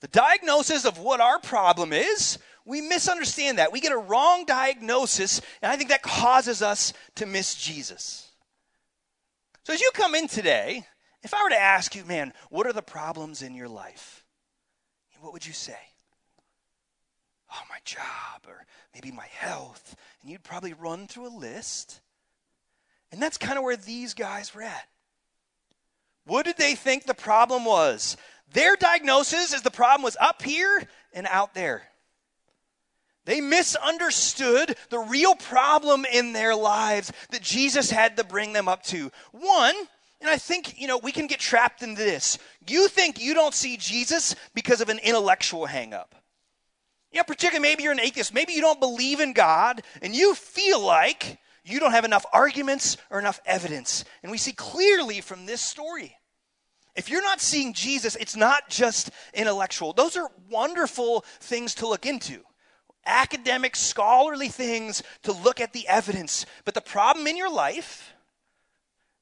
The 0.00 0.08
diagnosis 0.08 0.84
of 0.84 0.98
what 0.98 1.20
our 1.20 1.38
problem 1.38 1.92
is, 1.92 2.38
we 2.64 2.80
misunderstand 2.80 3.58
that. 3.58 3.72
We 3.72 3.80
get 3.80 3.92
a 3.92 3.98
wrong 3.98 4.44
diagnosis, 4.44 5.40
and 5.62 5.70
I 5.72 5.76
think 5.76 5.90
that 5.90 6.02
causes 6.02 6.62
us 6.62 6.92
to 7.14 7.26
miss 7.26 7.54
Jesus. 7.54 8.30
So 9.64 9.72
as 9.72 9.80
you 9.80 9.90
come 9.94 10.14
in 10.14 10.28
today, 10.28 10.84
if 11.22 11.32
I 11.32 11.42
were 11.42 11.50
to 11.50 11.60
ask 11.60 11.94
you, 11.94 12.04
man, 12.04 12.32
what 12.50 12.66
are 12.66 12.72
the 12.72 12.82
problems 12.82 13.42
in 13.42 13.54
your 13.54 13.68
life? 13.68 14.24
What 15.20 15.32
would 15.32 15.46
you 15.46 15.52
say? 15.52 15.78
Oh, 17.52 17.62
my 17.70 17.78
job, 17.84 18.42
or 18.46 18.64
maybe 18.94 19.10
my 19.10 19.26
health, 19.26 19.96
and 20.20 20.30
you'd 20.30 20.44
probably 20.44 20.72
run 20.72 21.06
through 21.06 21.28
a 21.28 21.36
list. 21.36 22.00
And 23.10 23.22
that's 23.22 23.38
kind 23.38 23.56
of 23.56 23.64
where 23.64 23.76
these 23.76 24.14
guys 24.14 24.54
were 24.54 24.62
at. 24.62 24.88
What 26.26 26.44
did 26.44 26.56
they 26.56 26.74
think 26.74 27.04
the 27.04 27.14
problem 27.14 27.64
was? 27.64 28.16
Their 28.52 28.76
diagnosis 28.76 29.52
is 29.52 29.62
the 29.62 29.70
problem 29.70 30.02
was 30.02 30.16
up 30.20 30.42
here 30.42 30.82
and 31.12 31.26
out 31.28 31.54
there. 31.54 31.82
They 33.24 33.40
misunderstood 33.40 34.76
the 34.88 35.00
real 35.00 35.34
problem 35.34 36.04
in 36.04 36.32
their 36.32 36.54
lives 36.54 37.12
that 37.30 37.42
Jesus 37.42 37.90
had 37.90 38.16
to 38.16 38.24
bring 38.24 38.52
them 38.52 38.68
up 38.68 38.84
to. 38.84 39.10
One, 39.32 39.74
and 40.20 40.30
I 40.30 40.36
think, 40.38 40.80
you 40.80 40.86
know, 40.86 40.98
we 40.98 41.12
can 41.12 41.26
get 41.26 41.40
trapped 41.40 41.82
in 41.82 41.94
this. 41.94 42.38
You 42.68 42.86
think 42.88 43.20
you 43.20 43.34
don't 43.34 43.52
see 43.52 43.76
Jesus 43.76 44.36
because 44.54 44.80
of 44.80 44.88
an 44.88 45.00
intellectual 45.00 45.66
hangup. 45.66 46.12
Yeah, 47.10 47.24
particularly 47.24 47.68
maybe 47.68 47.82
you're 47.82 47.92
an 47.92 48.00
atheist, 48.00 48.32
maybe 48.32 48.52
you 48.52 48.60
don't 48.60 48.80
believe 48.80 49.20
in 49.20 49.32
God, 49.32 49.82
and 50.02 50.14
you 50.14 50.34
feel 50.34 50.80
like 50.80 51.38
you 51.64 51.80
don't 51.80 51.92
have 51.92 52.04
enough 52.04 52.26
arguments 52.32 52.96
or 53.10 53.18
enough 53.18 53.40
evidence. 53.44 54.04
And 54.22 54.30
we 54.30 54.38
see 54.38 54.52
clearly 54.52 55.20
from 55.20 55.46
this 55.46 55.60
story. 55.60 56.16
If 56.96 57.10
you're 57.10 57.22
not 57.22 57.40
seeing 57.40 57.74
Jesus, 57.74 58.16
it's 58.16 58.36
not 58.36 58.70
just 58.70 59.10
intellectual. 59.34 59.92
Those 59.92 60.16
are 60.16 60.30
wonderful 60.50 61.24
things 61.40 61.74
to 61.76 61.86
look 61.86 62.06
into. 62.06 62.40
Academic, 63.04 63.76
scholarly 63.76 64.48
things 64.48 65.02
to 65.22 65.32
look 65.32 65.60
at 65.60 65.72
the 65.72 65.86
evidence. 65.86 66.46
But 66.64 66.74
the 66.74 66.80
problem 66.80 67.26
in 67.26 67.36
your 67.36 67.52
life 67.52 68.14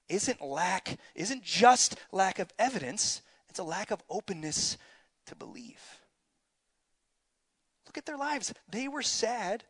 isn't 0.08 0.40
lack, 0.40 0.98
isn't 1.14 1.42
just 1.42 1.96
lack 2.12 2.38
of 2.38 2.52
evidence, 2.58 3.22
it's 3.48 3.58
a 3.58 3.64
lack 3.64 3.90
of 3.90 4.02
openness 4.08 4.78
to 5.26 5.34
believe. 5.34 5.80
Look 7.86 7.98
at 7.98 8.06
their 8.06 8.16
lives. 8.16 8.52
They 8.68 8.88
were 8.88 9.02
sad. 9.02 9.64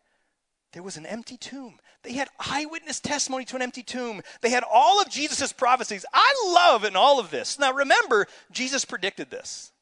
There 0.74 0.82
was 0.82 0.96
an 0.96 1.06
empty 1.06 1.36
tomb. 1.36 1.78
They 2.02 2.14
had 2.14 2.28
eyewitness 2.38 2.98
testimony 2.98 3.44
to 3.46 3.56
an 3.56 3.62
empty 3.62 3.84
tomb. 3.84 4.22
They 4.40 4.50
had 4.50 4.64
all 4.70 5.00
of 5.00 5.08
Jesus' 5.08 5.52
prophecies. 5.52 6.04
I 6.12 6.34
love 6.48 6.84
in 6.84 6.96
all 6.96 7.20
of 7.20 7.30
this. 7.30 7.60
Now 7.60 7.72
remember, 7.72 8.26
Jesus 8.50 8.84
predicted 8.84 9.30
this. 9.30 9.72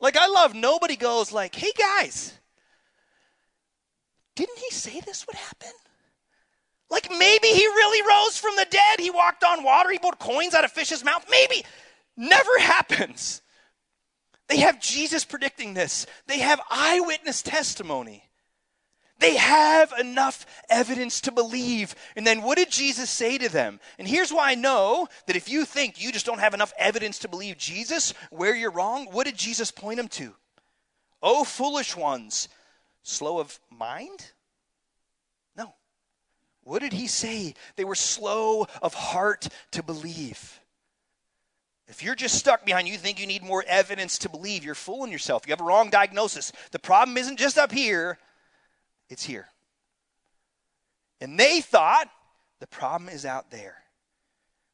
Like 0.00 0.16
I 0.16 0.26
love 0.26 0.54
nobody 0.54 0.96
goes 0.96 1.32
like, 1.32 1.54
"Hey 1.54 1.70
guys, 1.78 2.32
didn't 4.34 4.58
he 4.58 4.70
say 4.70 5.00
this 5.00 5.26
would 5.26 5.36
happen?" 5.36 5.72
Like 6.88 7.10
maybe 7.10 7.48
he 7.48 7.66
really 7.66 8.08
rose 8.08 8.38
from 8.38 8.56
the 8.56 8.66
dead. 8.70 8.98
He 8.98 9.10
walked 9.10 9.44
on 9.44 9.62
water. 9.62 9.90
He 9.90 9.98
pulled 9.98 10.18
coins 10.18 10.54
out 10.54 10.64
of 10.64 10.72
fish's 10.72 11.04
mouth. 11.04 11.26
Maybe. 11.30 11.64
Never 12.16 12.58
happens. 12.58 13.42
They 14.48 14.58
have 14.58 14.80
Jesus 14.80 15.24
predicting 15.24 15.74
this, 15.74 16.06
they 16.26 16.38
have 16.38 16.60
eyewitness 16.70 17.42
testimony. 17.42 18.25
They 19.18 19.36
have 19.36 19.92
enough 19.98 20.44
evidence 20.68 21.22
to 21.22 21.32
believe. 21.32 21.94
And 22.16 22.26
then 22.26 22.42
what 22.42 22.58
did 22.58 22.70
Jesus 22.70 23.08
say 23.08 23.38
to 23.38 23.48
them? 23.48 23.80
And 23.98 24.06
here's 24.06 24.32
why 24.32 24.50
I 24.50 24.54
know 24.54 25.08
that 25.26 25.36
if 25.36 25.48
you 25.48 25.64
think 25.64 26.02
you 26.02 26.12
just 26.12 26.26
don't 26.26 26.40
have 26.40 26.54
enough 26.54 26.72
evidence 26.78 27.20
to 27.20 27.28
believe 27.28 27.56
Jesus, 27.56 28.12
where 28.30 28.54
you're 28.54 28.70
wrong, 28.70 29.06
what 29.10 29.24
did 29.24 29.36
Jesus 29.36 29.70
point 29.70 29.96
them 29.96 30.08
to? 30.08 30.34
Oh, 31.22 31.44
foolish 31.44 31.96
ones, 31.96 32.48
slow 33.02 33.38
of 33.38 33.58
mind? 33.70 34.32
No. 35.56 35.74
What 36.62 36.82
did 36.82 36.92
he 36.92 37.06
say? 37.06 37.54
They 37.76 37.84
were 37.84 37.94
slow 37.94 38.66
of 38.82 38.92
heart 38.92 39.48
to 39.72 39.82
believe. 39.82 40.60
If 41.88 42.02
you're 42.02 42.16
just 42.16 42.34
stuck 42.34 42.66
behind, 42.66 42.88
you 42.88 42.98
think 42.98 43.18
you 43.18 43.26
need 43.26 43.42
more 43.42 43.64
evidence 43.66 44.18
to 44.18 44.28
believe, 44.28 44.64
you're 44.64 44.74
fooling 44.74 45.12
yourself. 45.12 45.46
You 45.46 45.52
have 45.52 45.60
a 45.60 45.64
wrong 45.64 45.88
diagnosis. 45.88 46.52
The 46.72 46.78
problem 46.78 47.16
isn't 47.16 47.38
just 47.38 47.56
up 47.56 47.72
here, 47.72 48.18
it's 49.08 49.24
here. 49.24 49.48
And 51.20 51.38
they 51.38 51.60
thought 51.60 52.10
the 52.60 52.66
problem 52.66 53.08
is 53.08 53.24
out 53.24 53.50
there, 53.50 53.76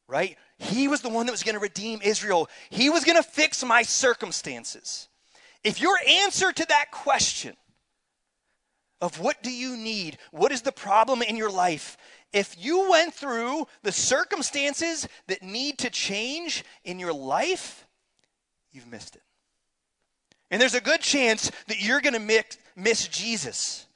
right? 0.09 0.37
He 0.59 0.88
was 0.88 1.01
the 1.01 1.09
one 1.09 1.27
that 1.27 1.33
was 1.33 1.42
going 1.42 1.55
to 1.55 1.61
redeem 1.61 2.01
Israel, 2.03 2.49
he 2.71 2.90
was 2.90 3.05
going 3.05 3.16
to 3.16 3.29
fix 3.29 3.64
my 3.64 3.83
circumstances. 3.83 5.09
If 5.64 5.81
your 5.81 5.97
answer 6.09 6.53
to 6.53 6.66
that 6.66 6.90
question 6.90 7.57
of 9.01 9.21
what 9.21 9.42
do 9.42 9.53
you 9.53 9.77
need, 9.77 10.18
what 10.33 10.53
is 10.53 10.62
the 10.62 10.73
problem 10.73 11.23
in 11.23 11.37
your 11.37 11.51
life, 11.51 11.97
if 12.33 12.57
you 12.59 12.90
went 12.90 13.14
through 13.14 13.66
the 13.83 13.92
circumstances 13.92 15.07
that 15.29 15.42
need 15.42 15.79
to 15.79 15.90
change 15.90 16.64
in 16.85 16.99
your 16.99 17.12
life, 17.12 17.87
you've 18.73 18.90
missed 18.90 19.14
it. 19.16 19.23
And 20.51 20.61
there's 20.61 20.75
a 20.75 20.81
good 20.81 21.01
chance 21.01 21.51
that 21.68 21.81
you're 21.81 22.01
going 22.01 22.14
to 22.14 22.45
miss 22.75 23.09
Jesus 23.09 23.87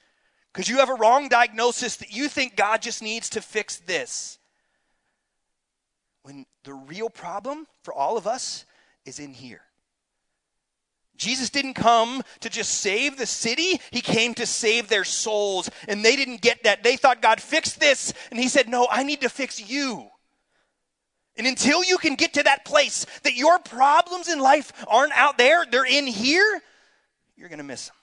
because 0.56 0.70
you 0.70 0.78
have 0.78 0.88
a 0.88 0.94
wrong 0.94 1.28
diagnosis 1.28 1.96
that 1.96 2.16
you 2.16 2.30
think 2.30 2.56
God 2.56 2.80
just 2.80 3.02
needs 3.02 3.28
to 3.30 3.42
fix 3.42 3.76
this. 3.76 4.38
When 6.22 6.46
the 6.64 6.72
real 6.72 7.10
problem 7.10 7.66
for 7.82 7.92
all 7.92 8.16
of 8.16 8.26
us 8.26 8.64
is 9.04 9.18
in 9.18 9.34
here. 9.34 9.60
Jesus 11.18 11.50
didn't 11.50 11.74
come 11.74 12.22
to 12.40 12.48
just 12.48 12.80
save 12.80 13.18
the 13.18 13.26
city, 13.26 13.82
he 13.90 14.00
came 14.00 14.32
to 14.32 14.46
save 14.46 14.88
their 14.88 15.04
souls. 15.04 15.68
And 15.88 16.02
they 16.02 16.16
didn't 16.16 16.40
get 16.40 16.64
that. 16.64 16.82
They 16.82 16.96
thought 16.96 17.20
God 17.20 17.38
fixed 17.38 17.78
this, 17.78 18.14
and 18.30 18.40
he 18.40 18.48
said, 18.48 18.66
No, 18.66 18.88
I 18.90 19.02
need 19.02 19.20
to 19.20 19.28
fix 19.28 19.60
you. 19.60 20.08
And 21.36 21.46
until 21.46 21.84
you 21.84 21.98
can 21.98 22.14
get 22.14 22.32
to 22.32 22.44
that 22.44 22.64
place 22.64 23.04
that 23.24 23.36
your 23.36 23.58
problems 23.58 24.30
in 24.30 24.40
life 24.40 24.72
aren't 24.88 25.12
out 25.12 25.36
there, 25.36 25.66
they're 25.70 25.84
in 25.84 26.06
here, 26.06 26.62
you're 27.36 27.50
going 27.50 27.58
to 27.58 27.64
miss 27.64 27.88
them 27.88 27.96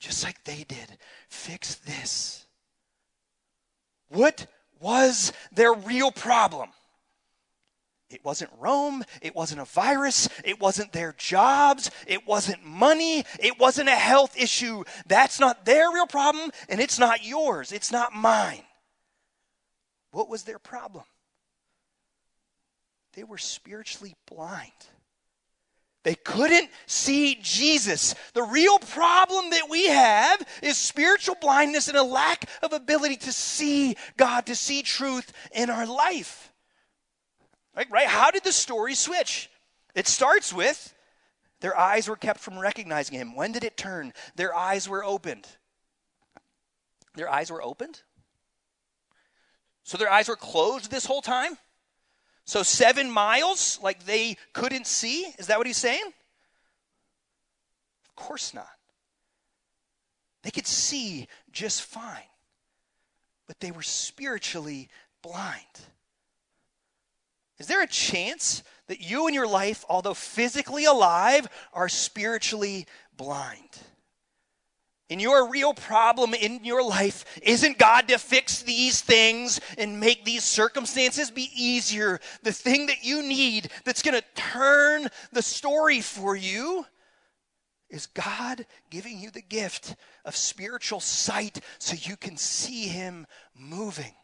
just 0.00 0.24
like 0.24 0.42
they 0.44 0.64
did. 0.66 0.98
Fix 1.28 1.76
this. 1.76 2.46
What 4.08 4.46
was 4.80 5.32
their 5.52 5.72
real 5.72 6.10
problem? 6.10 6.70
It 8.08 8.24
wasn't 8.24 8.50
Rome. 8.58 9.04
It 9.22 9.36
wasn't 9.36 9.60
a 9.60 9.66
virus. 9.66 10.28
It 10.44 10.58
wasn't 10.58 10.92
their 10.92 11.14
jobs. 11.16 11.92
It 12.08 12.26
wasn't 12.26 12.64
money. 12.64 13.24
It 13.38 13.60
wasn't 13.60 13.88
a 13.88 13.94
health 13.94 14.36
issue. 14.36 14.82
That's 15.06 15.38
not 15.38 15.64
their 15.64 15.92
real 15.92 16.08
problem, 16.08 16.50
and 16.68 16.80
it's 16.80 16.98
not 16.98 17.24
yours. 17.24 17.70
It's 17.70 17.92
not 17.92 18.12
mine. 18.12 18.62
What 20.10 20.28
was 20.28 20.42
their 20.42 20.58
problem? 20.58 21.04
They 23.12 23.22
were 23.22 23.38
spiritually 23.38 24.16
blind. 24.26 24.72
They 26.02 26.14
couldn't 26.14 26.70
see 26.86 27.38
Jesus. 27.42 28.14
The 28.32 28.42
real 28.42 28.78
problem 28.78 29.50
that 29.50 29.68
we 29.68 29.88
have 29.88 30.42
is 30.62 30.78
spiritual 30.78 31.36
blindness 31.40 31.88
and 31.88 31.96
a 31.96 32.02
lack 32.02 32.48
of 32.62 32.72
ability 32.72 33.16
to 33.16 33.32
see 33.32 33.96
God, 34.16 34.46
to 34.46 34.54
see 34.54 34.82
truth 34.82 35.30
in 35.52 35.68
our 35.68 35.86
life. 35.86 36.52
Right? 37.76 37.90
right? 37.90 38.06
How 38.06 38.30
did 38.30 38.44
the 38.44 38.52
story 38.52 38.94
switch? 38.94 39.50
It 39.94 40.06
starts 40.06 40.52
with 40.52 40.94
their 41.60 41.78
eyes 41.78 42.08
were 42.08 42.16
kept 42.16 42.40
from 42.40 42.58
recognizing 42.58 43.18
him. 43.18 43.36
When 43.36 43.52
did 43.52 43.64
it 43.64 43.76
turn? 43.76 44.14
Their 44.36 44.54
eyes 44.54 44.88
were 44.88 45.04
opened. 45.04 45.46
Their 47.14 47.28
eyes 47.28 47.50
were 47.50 47.62
opened? 47.62 48.02
So 49.84 49.98
their 49.98 50.10
eyes 50.10 50.28
were 50.28 50.36
closed 50.36 50.90
this 50.90 51.04
whole 51.04 51.22
time? 51.22 51.58
So, 52.44 52.62
seven 52.62 53.10
miles, 53.10 53.78
like 53.82 54.04
they 54.04 54.36
couldn't 54.52 54.86
see? 54.86 55.26
Is 55.38 55.46
that 55.46 55.58
what 55.58 55.66
he's 55.66 55.76
saying? 55.76 56.12
Of 58.08 58.16
course 58.16 58.52
not. 58.54 58.66
They 60.42 60.50
could 60.50 60.66
see 60.66 61.28
just 61.52 61.82
fine, 61.82 62.22
but 63.46 63.60
they 63.60 63.70
were 63.70 63.82
spiritually 63.82 64.88
blind. 65.22 65.64
Is 67.58 67.66
there 67.66 67.82
a 67.82 67.86
chance 67.86 68.62
that 68.86 69.02
you 69.02 69.28
in 69.28 69.34
your 69.34 69.46
life, 69.46 69.84
although 69.88 70.14
physically 70.14 70.86
alive, 70.86 71.46
are 71.74 71.90
spiritually 71.90 72.86
blind? 73.16 73.78
And 75.10 75.20
your 75.20 75.50
real 75.50 75.74
problem 75.74 76.34
in 76.34 76.64
your 76.64 76.84
life 76.84 77.24
isn't 77.42 77.78
God 77.78 78.06
to 78.08 78.18
fix 78.18 78.62
these 78.62 79.00
things 79.00 79.60
and 79.76 79.98
make 79.98 80.24
these 80.24 80.44
circumstances 80.44 81.32
be 81.32 81.50
easier. 81.52 82.20
The 82.44 82.52
thing 82.52 82.86
that 82.86 83.04
you 83.04 83.20
need 83.20 83.70
that's 83.84 84.02
going 84.02 84.18
to 84.18 84.40
turn 84.40 85.08
the 85.32 85.42
story 85.42 86.00
for 86.00 86.36
you 86.36 86.86
is 87.90 88.06
God 88.06 88.64
giving 88.88 89.18
you 89.18 89.32
the 89.32 89.42
gift 89.42 89.96
of 90.24 90.36
spiritual 90.36 91.00
sight 91.00 91.60
so 91.80 91.96
you 92.08 92.16
can 92.16 92.36
see 92.36 92.86
Him 92.86 93.26
moving. 93.52 94.14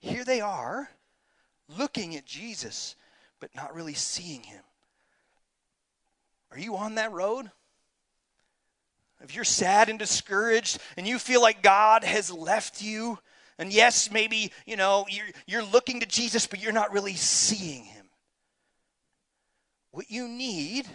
Here 0.00 0.24
they 0.24 0.40
are 0.40 0.90
looking 1.68 2.16
at 2.16 2.26
Jesus, 2.26 2.96
but 3.38 3.54
not 3.54 3.74
really 3.74 3.94
seeing 3.94 4.42
Him. 4.42 4.62
Are 6.50 6.58
you 6.58 6.76
on 6.76 6.96
that 6.96 7.12
road? 7.12 7.52
If 9.26 9.34
you're 9.34 9.44
sad 9.44 9.88
and 9.88 9.98
discouraged 9.98 10.78
and 10.96 11.06
you 11.06 11.18
feel 11.18 11.42
like 11.42 11.60
God 11.60 12.04
has 12.04 12.30
left 12.30 12.80
you, 12.80 13.18
and 13.58 13.72
yes, 13.72 14.10
maybe, 14.12 14.52
you 14.66 14.76
know, 14.76 15.04
you're, 15.08 15.26
you're 15.46 15.64
looking 15.64 16.00
to 16.00 16.06
Jesus, 16.06 16.46
but 16.46 16.62
you're 16.62 16.72
not 16.72 16.92
really 16.92 17.14
seeing 17.14 17.84
him. 17.84 18.06
What 19.90 20.10
you 20.10 20.28
need 20.28 20.86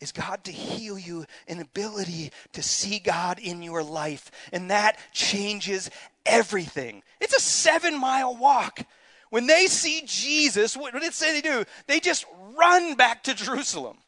is 0.00 0.12
God 0.12 0.44
to 0.44 0.52
heal 0.52 0.96
you 0.96 1.24
an 1.48 1.58
ability 1.60 2.30
to 2.52 2.62
see 2.62 3.00
God 3.00 3.40
in 3.40 3.62
your 3.62 3.82
life. 3.82 4.30
And 4.52 4.70
that 4.70 4.96
changes 5.12 5.90
everything. 6.24 7.02
It's 7.20 7.36
a 7.36 7.40
seven 7.40 7.98
mile 7.98 8.36
walk. 8.36 8.86
When 9.30 9.48
they 9.48 9.66
see 9.66 10.02
Jesus, 10.06 10.76
what 10.76 10.92
did 10.92 11.02
it 11.02 11.14
say 11.14 11.32
they 11.32 11.40
do? 11.40 11.64
They 11.86 11.98
just 11.98 12.24
run 12.56 12.94
back 12.94 13.24
to 13.24 13.34
Jerusalem. 13.34 13.98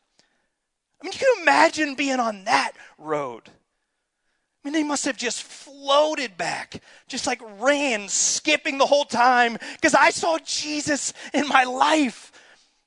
I 1.00 1.06
mean, 1.06 1.12
you 1.12 1.18
can 1.18 1.42
imagine 1.42 1.94
being 1.94 2.20
on 2.20 2.44
that 2.44 2.72
road. 2.98 3.48
I 3.48 4.68
mean, 4.68 4.74
they 4.74 4.82
must 4.82 5.06
have 5.06 5.16
just 5.16 5.42
floated 5.42 6.36
back, 6.36 6.82
just 7.08 7.26
like 7.26 7.40
ran, 7.58 8.08
skipping 8.08 8.76
the 8.76 8.86
whole 8.86 9.06
time, 9.06 9.56
because 9.76 9.94
I 9.94 10.10
saw 10.10 10.38
Jesus 10.44 11.14
in 11.32 11.48
my 11.48 11.64
life. 11.64 12.32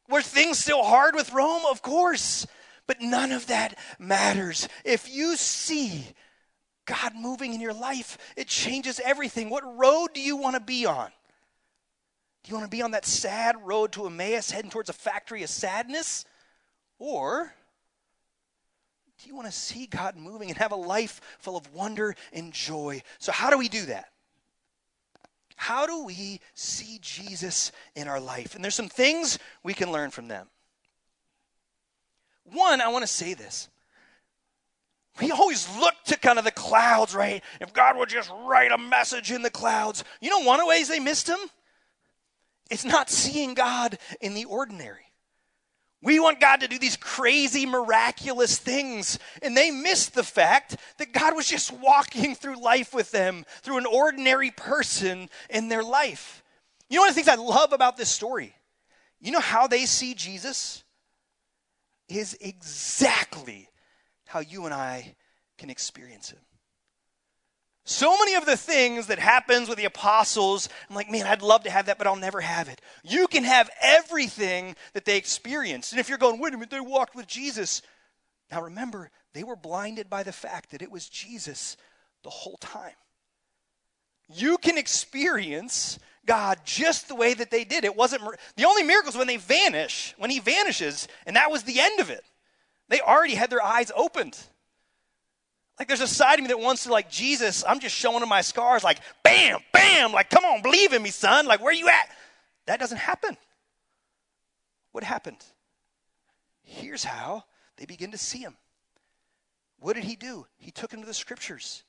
Were 0.08 0.21
things 0.21 0.60
still 0.60 0.84
hard 0.84 1.15
with 1.15 1.34
Rome? 1.34 1.63
Of 1.69 1.82
course. 1.82 2.45
But 2.86 3.02
none 3.02 3.32
of 3.32 3.47
that 3.47 3.80
matters. 3.97 4.67
If 4.84 5.12
you 5.12 5.36
see 5.36 6.06
God 6.86 7.13
moving 7.15 7.54
in 7.54 7.62
your 7.62 7.73
life, 7.73 8.17
it 8.36 8.47
changes 8.47 8.99
everything. 9.04 9.49
What 9.49 9.78
road 9.78 10.10
do 10.13 10.21
you 10.21 10.36
want 10.36 10.56
to 10.56 10.60
be 10.60 10.86
on? 10.86 11.10
Do 12.43 12.52
you 12.52 12.58
want 12.58 12.69
to 12.69 12.76
be 12.76 12.82
on 12.82 12.91
that 12.91 13.06
sad 13.06 13.56
road 13.63 13.93
to 13.93 14.06
Emmaus 14.06 14.52
heading 14.52 14.69
towards 14.69 14.89
a 14.89 14.93
factory 14.93 15.43
of 15.43 15.49
sadness? 15.49 16.26
Or 16.99 17.54
you 19.28 19.36
want 19.36 19.48
to 19.48 19.54
see 19.54 19.86
God 19.86 20.16
moving 20.16 20.50
and 20.50 20.58
have 20.58 20.72
a 20.72 20.78
life 20.78 21.22
full 21.40 21.58
of 21.58 21.74
wonder 21.74 22.16
and 22.32 22.52
joy? 22.54 23.02
So, 23.20 23.32
how 23.32 23.50
do 23.50 23.58
we 23.58 23.70
do 23.70 23.86
that? 23.86 24.10
How 25.56 25.86
do 25.86 26.04
we 26.04 26.40
see 26.56 27.00
Jesus 27.02 27.72
in 27.96 28.08
our 28.08 28.20
life? 28.20 28.56
And 28.56 28.64
there's 28.64 28.76
some 28.76 28.90
things 28.90 29.40
we 29.64 29.74
can 29.74 29.92
learn 29.92 30.12
from 30.12 30.28
them. 30.28 30.48
One, 32.44 32.82
I 32.82 32.90
want 32.90 33.04
to 33.04 33.08
say 33.08 33.34
this. 33.34 33.70
We 35.22 35.32
always 35.32 35.70
look 35.78 35.94
to 36.06 36.18
kind 36.18 36.40
of 36.40 36.46
the 36.46 36.52
clouds, 36.52 37.14
right? 37.14 37.44
If 37.62 37.72
God 37.72 37.98
would 37.98 38.10
just 38.10 38.32
write 38.46 38.72
a 38.72 38.78
message 38.78 39.32
in 39.32 39.44
the 39.44 39.50
clouds. 39.50 40.04
You 40.22 40.32
know, 40.32 40.40
one 40.40 40.60
of 40.60 40.66
the 40.66 40.70
ways 40.70 40.90
they 40.90 41.00
missed 41.00 41.30
him? 41.30 41.40
It's 42.72 42.86
not 42.86 43.10
seeing 43.10 43.54
God 43.54 44.00
in 44.22 44.34
the 44.34 44.46
ordinary. 44.46 45.12
We 46.04 46.20
want 46.20 46.42
God 46.42 46.60
to 46.60 46.68
do 46.68 46.78
these 46.78 46.98
crazy, 46.98 47.66
miraculous 47.66 48.58
things. 48.60 49.18
And 49.42 49.56
they 49.56 49.72
missed 49.72 50.13
the 50.13 50.24
fact 50.24 50.76
that 50.98 51.13
God 51.13 51.34
was 51.34 51.48
just 51.48 51.72
walking 51.72 52.36
through 52.36 52.62
life 52.62 52.94
with 52.94 53.12
them, 53.12 53.46
through 53.62 53.78
an 53.78 53.86
ordinary 53.86 54.52
person 54.52 55.30
in 55.50 55.70
their 55.70 55.82
life. 55.82 56.44
You 56.89 56.98
know 56.98 57.04
one 57.04 57.10
of 57.10 57.16
the 57.16 57.24
things 57.24 57.30
I 57.30 57.42
love 57.42 57.72
about 57.72 57.96
this 57.96 58.10
story? 58.10 58.54
You 59.22 59.32
know 59.32 59.39
how 59.39 59.68
they 59.68 59.86
see 59.86 60.13
Jesus? 60.13 60.84
Is 62.10 62.38
exactly 62.42 63.70
how 64.26 64.42
you 64.42 64.66
and 64.66 64.74
I 64.74 65.16
can 65.58 65.70
experience 65.70 66.32
him. 66.32 66.39
So 67.86 68.17
many 68.17 68.36
of 68.36 68.46
the 68.46 68.56
things 68.56 69.08
that 69.08 69.19
happens 69.19 69.67
with 69.67 69.78
the 69.78 69.86
apostles, 69.86 70.69
I'm 70.89 70.96
like, 70.96 71.12
man, 71.12 71.28
I'd 71.28 71.41
love 71.41 71.63
to 71.63 71.69
have 71.69 71.88
that, 71.88 71.98
but 71.98 72.08
I'll 72.08 72.15
never 72.15 72.39
have 72.39 72.69
it. 72.69 72.80
You 73.04 73.28
can 73.28 73.43
have 73.43 73.69
everything 73.82 74.76
that 74.93 75.04
they 75.04 75.17
experienced. 75.17 75.91
And 75.91 76.00
if 76.00 76.08
you're 76.08 76.17
going, 76.17 76.39
wait 76.39 76.54
a 76.54 76.58
minute, 76.58 76.69
they 76.69 76.80
walked 76.80 77.13
with 77.13 77.28
Jesus. 77.28 77.82
Now 78.50 78.62
remember, 78.62 79.12
they 79.34 79.43
were 79.43 79.58
blinded 79.58 80.10
by 80.10 80.24
the 80.24 80.32
fact 80.32 80.72
that 80.72 80.82
it 80.82 80.91
was 80.91 81.10
Jesus 81.10 81.76
the 82.24 82.30
whole 82.30 82.58
time. 82.62 82.93
You 84.34 84.58
can 84.58 84.78
experience 84.78 86.00
God 86.26 86.60
just 86.63 87.10
the 87.10 87.15
way 87.15 87.34
that 87.34 87.52
they 87.52 87.65
did. 87.65 87.84
It 87.84 87.98
wasn't 87.98 88.24
the 88.56 88.65
only 88.65 88.84
miracles 88.84 89.17
when 89.17 89.28
they 89.28 89.36
vanish, 89.38 90.13
when 90.17 90.30
he 90.30 90.39
vanishes, 90.39 91.10
and 91.26 91.36
that 91.36 91.52
was 91.52 91.63
the 91.63 91.82
end 91.82 92.00
of 92.00 92.10
it. 92.10 92.24
They 92.88 93.02
already 93.02 93.36
had 93.36 93.50
their 93.50 93.63
eyes 93.63 93.91
opened. 93.93 94.38
Like 95.80 95.88
there's 95.88 96.02
a 96.02 96.08
side 96.08 96.40
of 96.40 96.44
me 96.44 96.48
that 96.50 96.60
wants 96.60 96.84
to 96.84 96.92
like 96.92 97.10
Jesus, 97.10 97.64
I'm 97.68 97.80
just 97.80 97.96
showing 97.96 98.22
him 98.22 98.30
my 98.30 98.42
scars, 98.42 98.84
like 98.84 99.00
bam, 99.24 99.60
bam, 99.72 100.12
like 100.12 100.30
come 100.30 100.46
on, 100.46 100.62
believe 100.62 100.94
in 100.94 101.02
me, 101.02 101.10
son. 101.10 101.46
Like 101.46 101.62
where 101.62 101.74
you 101.74 101.88
at? 101.88 102.10
That 102.68 102.80
doesn't 102.80 102.98
happen. 102.98 103.38
What 104.92 105.04
happened? 105.04 105.44
Here's 106.62 107.04
how 107.04 107.44
they 107.78 107.86
begin 107.86 108.12
to 108.12 108.18
see 108.18 108.40
him. 108.40 108.56
What 109.80 109.96
did 109.96 110.06
he 110.06 110.16
do? 110.16 110.46
He 110.58 110.72
took 110.72 110.94
him 110.94 111.02
to 111.02 111.08
the 111.08 111.14
scriptures. 111.14 111.84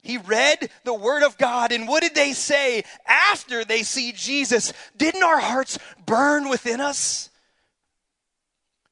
He 0.00 0.18
read 0.18 0.70
the 0.84 0.94
word 0.94 1.22
of 1.22 1.38
God, 1.38 1.72
and 1.72 1.88
what 1.88 2.02
did 2.02 2.14
they 2.14 2.32
say 2.32 2.84
after 3.06 3.64
they 3.64 3.82
see 3.82 4.12
Jesus? 4.12 4.72
Didn't 4.96 5.22
our 5.22 5.40
hearts 5.40 5.78
burn 6.06 6.48
within 6.48 6.80
us? 6.80 7.30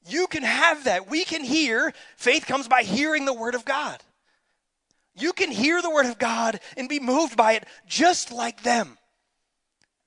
You 0.07 0.27
can 0.27 0.43
have 0.43 0.85
that. 0.85 1.09
We 1.09 1.25
can 1.25 1.45
hear. 1.45 1.93
Faith 2.17 2.47
comes 2.47 2.69
by 2.69 2.83
hearing 2.83 3.25
the 3.25 3.33
word 3.33 3.55
of 3.55 3.65
God. 3.65 4.03
You 5.15 5.33
can 5.33 5.51
hear 5.51 5.83
the 5.83 5.91
word 5.91 6.07
of 6.07 6.19
God 6.19 6.61
and 6.77 6.89
be 6.89 6.99
moved 6.99 7.37
by 7.37 7.53
it 7.53 7.67
just 7.87 8.33
like 8.33 8.63
them. 8.63 8.99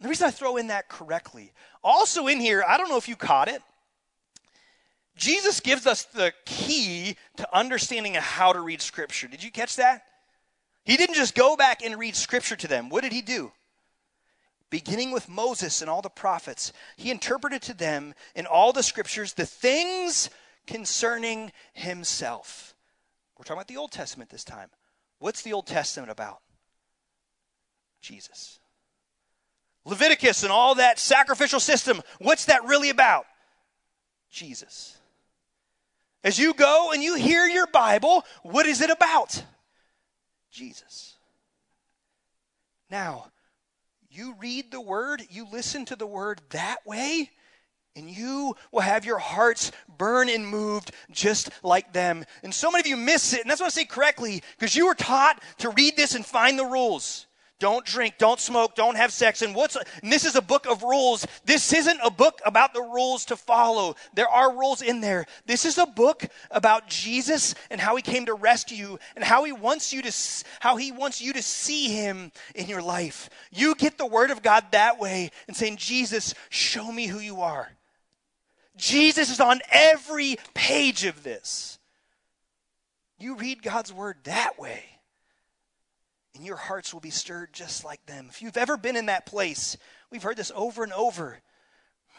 The 0.01 0.09
reason 0.09 0.27
I 0.27 0.31
throw 0.31 0.57
in 0.57 0.67
that 0.67 0.89
correctly, 0.89 1.53
also 1.83 2.27
in 2.27 2.39
here, 2.39 2.63
I 2.67 2.77
don't 2.77 2.89
know 2.89 2.97
if 2.97 3.07
you 3.07 3.15
caught 3.15 3.47
it. 3.47 3.61
Jesus 5.15 5.61
gives 5.61 5.87
us 5.87 6.03
the 6.03 6.33
key 6.45 7.15
to 7.37 7.55
understanding 7.55 8.15
how 8.15 8.51
to 8.51 8.59
read 8.59 8.81
Scripture. 8.81 9.27
Did 9.27 9.43
you 9.43 9.51
catch 9.51 9.77
that? 9.77 10.03
He 10.83 10.97
didn't 10.97 11.15
just 11.15 11.35
go 11.35 11.55
back 11.55 11.83
and 11.83 11.97
read 11.97 12.15
Scripture 12.15 12.57
to 12.57 12.67
them. 12.67 12.89
What 12.89 13.03
did 13.03 13.13
he 13.13 13.21
do? 13.21 13.51
Beginning 14.69 15.11
with 15.11 15.29
Moses 15.29 15.81
and 15.81 15.89
all 15.89 16.01
the 16.01 16.09
prophets, 16.09 16.73
he 16.97 17.11
interpreted 17.11 17.61
to 17.63 17.73
them 17.73 18.13
in 18.35 18.45
all 18.45 18.73
the 18.73 18.83
Scriptures 18.83 19.33
the 19.33 19.45
things 19.45 20.29
concerning 20.65 21.51
himself. 21.73 22.75
We're 23.37 23.43
talking 23.43 23.57
about 23.57 23.67
the 23.67 23.77
Old 23.77 23.91
Testament 23.91 24.29
this 24.29 24.43
time. 24.43 24.69
What's 25.19 25.43
the 25.43 25.53
Old 25.53 25.67
Testament 25.67 26.11
about? 26.11 26.39
Jesus. 28.01 28.59
Leviticus 29.85 30.43
and 30.43 30.51
all 30.51 30.75
that 30.75 30.99
sacrificial 30.99 31.59
system, 31.59 32.01
what's 32.19 32.45
that 32.45 32.65
really 32.65 32.89
about? 32.89 33.25
Jesus. 34.31 34.97
As 36.23 36.39
you 36.39 36.55
go 36.55 36.91
and 36.91 37.03
you 37.03 37.15
hear 37.15 37.45
your 37.45 37.67
Bible, 37.67 38.25
what 38.41 38.65
is 38.65 38.81
it 38.81 38.89
about? 38.89 39.43
Jesus. 40.51 41.13
Now, 42.89 43.27
you 44.15 44.35
read 44.39 44.71
the 44.71 44.81
word, 44.81 45.23
you 45.29 45.47
listen 45.51 45.85
to 45.85 45.95
the 45.95 46.07
word 46.07 46.41
that 46.51 46.77
way, 46.85 47.29
and 47.95 48.09
you 48.09 48.55
will 48.71 48.81
have 48.81 49.05
your 49.05 49.19
hearts 49.19 49.71
burn 49.97 50.29
and 50.29 50.47
moved 50.47 50.91
just 51.11 51.49
like 51.63 51.93
them. 51.93 52.25
And 52.43 52.53
so 52.53 52.69
many 52.69 52.81
of 52.81 52.87
you 52.87 52.97
miss 52.97 53.33
it, 53.33 53.41
and 53.41 53.49
that's 53.49 53.61
what 53.61 53.67
I 53.67 53.69
say 53.69 53.85
correctly, 53.85 54.43
because 54.57 54.75
you 54.75 54.87
were 54.87 54.95
taught 54.95 55.41
to 55.59 55.69
read 55.69 55.95
this 55.95 56.15
and 56.15 56.25
find 56.25 56.59
the 56.59 56.65
rules. 56.65 57.27
Don't 57.57 57.85
drink, 57.85 58.15
don't 58.17 58.39
smoke, 58.39 58.75
don't 58.75 58.97
have 58.97 59.13
sex. 59.13 59.41
And 59.41 59.55
what's 59.55 59.77
and 59.77 60.11
this 60.11 60.25
is 60.25 60.35
a 60.35 60.41
book 60.41 60.65
of 60.67 60.83
rules. 60.83 61.25
This 61.45 61.71
isn't 61.71 61.99
a 62.03 62.11
book 62.11 62.41
about 62.45 62.73
the 62.73 62.81
rules 62.81 63.25
to 63.25 63.37
follow. 63.37 63.95
There 64.13 64.27
are 64.27 64.57
rules 64.57 64.81
in 64.81 64.99
there. 64.99 65.25
This 65.45 65.63
is 65.63 65.77
a 65.77 65.85
book 65.85 66.25
about 66.51 66.89
Jesus 66.89 67.55
and 67.69 67.79
how 67.79 67.95
he 67.95 68.01
came 68.01 68.25
to 68.25 68.33
rescue 68.33 68.77
you 68.77 68.99
and 69.15 69.23
how 69.23 69.45
he 69.45 69.53
wants 69.53 69.93
you 69.93 70.01
to 70.01 70.11
how 70.59 70.75
he 70.75 70.91
wants 70.91 71.21
you 71.21 71.31
to 71.31 71.41
see 71.41 71.87
him 71.87 72.33
in 72.55 72.67
your 72.67 72.81
life. 72.81 73.29
You 73.51 73.73
get 73.75 73.97
the 73.97 74.05
word 74.05 74.31
of 74.31 74.43
God 74.43 74.65
that 74.71 74.99
way 74.99 75.31
and 75.47 75.55
saying, 75.55 75.77
"Jesus, 75.77 76.33
show 76.49 76.91
me 76.91 77.07
who 77.07 77.19
you 77.19 77.41
are." 77.41 77.71
Jesus 78.75 79.29
is 79.29 79.39
on 79.39 79.61
every 79.69 80.35
page 80.53 81.05
of 81.05 81.23
this. 81.23 81.79
You 83.17 83.35
read 83.35 83.63
God's 83.63 83.93
word 83.93 84.17
that 84.25 84.59
way 84.59 84.94
and 86.35 86.45
your 86.45 86.57
hearts 86.57 86.93
will 86.93 87.01
be 87.01 87.09
stirred 87.09 87.53
just 87.53 87.83
like 87.83 88.05
them. 88.05 88.27
If 88.29 88.41
you've 88.41 88.57
ever 88.57 88.77
been 88.77 88.97
in 88.97 89.07
that 89.07 89.25
place, 89.25 89.77
we've 90.11 90.23
heard 90.23 90.37
this 90.37 90.51
over 90.53 90.83
and 90.83 90.93
over. 90.93 91.39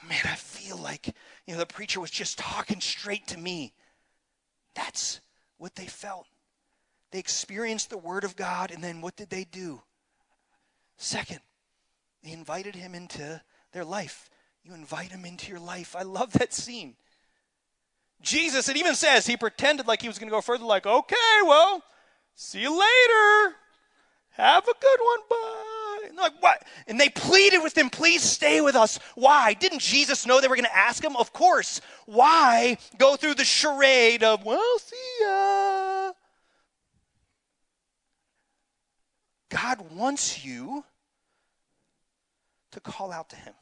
Man, 0.09 0.21
I 0.25 0.35
feel 0.35 0.77
like, 0.77 1.15
you 1.47 1.55
know, 1.55 1.59
the 1.59 1.67
preacher 1.67 2.01
was 2.01 2.11
just 2.11 2.39
talking 2.39 2.81
straight 2.81 3.27
to 3.29 3.39
me. 3.39 3.73
That's 4.75 5.21
what 5.59 5.75
they 5.75 5.87
felt. 5.87 6.27
They 7.13 7.19
experienced 7.19 7.91
the 7.91 7.99
word 7.99 8.25
of 8.25 8.37
God, 8.37 8.71
and 8.71 8.83
then 8.83 9.01
what 9.01 9.17
did 9.17 9.31
they 9.31 9.45
do? 9.45 9.83
Second, 10.97 11.41
they 12.23 12.33
invited 12.33 12.75
him 12.75 12.95
into 12.95 13.41
their 13.73 13.85
life. 13.85 14.29
You 14.65 14.75
invite 14.75 15.13
him 15.13 15.25
into 15.25 15.51
your 15.51 15.61
life. 15.61 15.95
I 15.95 16.03
love 16.03 16.33
that 16.35 16.53
scene. 16.53 16.97
Jesus, 18.23 18.69
it 18.69 18.77
even 18.77 18.95
says 18.95 19.27
he 19.27 19.37
pretended 19.37 19.87
like 19.87 20.03
he 20.03 20.09
was 20.09 20.19
going 20.19 20.29
to 20.29 20.35
go 20.35 20.41
further, 20.41 20.65
like, 20.65 20.87
okay, 20.87 21.41
well, 21.45 21.83
see 22.35 22.61
you 22.61 22.71
later. 22.71 23.57
Have 24.37 24.65
a 24.65 24.75
good 24.81 24.99
one, 25.01 25.19
bye. 25.31 26.09
And 26.09 26.17
like, 26.17 26.43
what? 26.43 26.63
And 26.87 27.01
they 27.01 27.09
pleaded 27.09 27.63
with 27.63 27.77
him, 27.77 27.91
please 27.91 28.23
stay 28.23 28.61
with 28.61 28.77
us. 28.77 28.99
Why? 29.15 29.55
Didn't 29.55 29.81
Jesus 29.81 30.27
know 30.27 30.41
they 30.41 30.49
were 30.49 30.57
going 30.57 30.67
to 30.67 30.77
ask 30.77 31.03
him? 31.03 31.17
Of 31.17 31.33
course. 31.33 31.81
Why 32.05 32.79
go 32.99 33.17
through 33.17 33.35
the 33.35 33.45
charade 33.45 34.23
of, 34.23 34.45
well, 34.45 34.79
see 34.79 34.97
ya? 35.23 36.13
God 39.49 39.91
wants 39.93 40.45
you 40.45 40.85
to 42.73 42.81
call 42.81 43.11
out 43.11 43.31
to 43.31 43.37
him. 43.37 43.55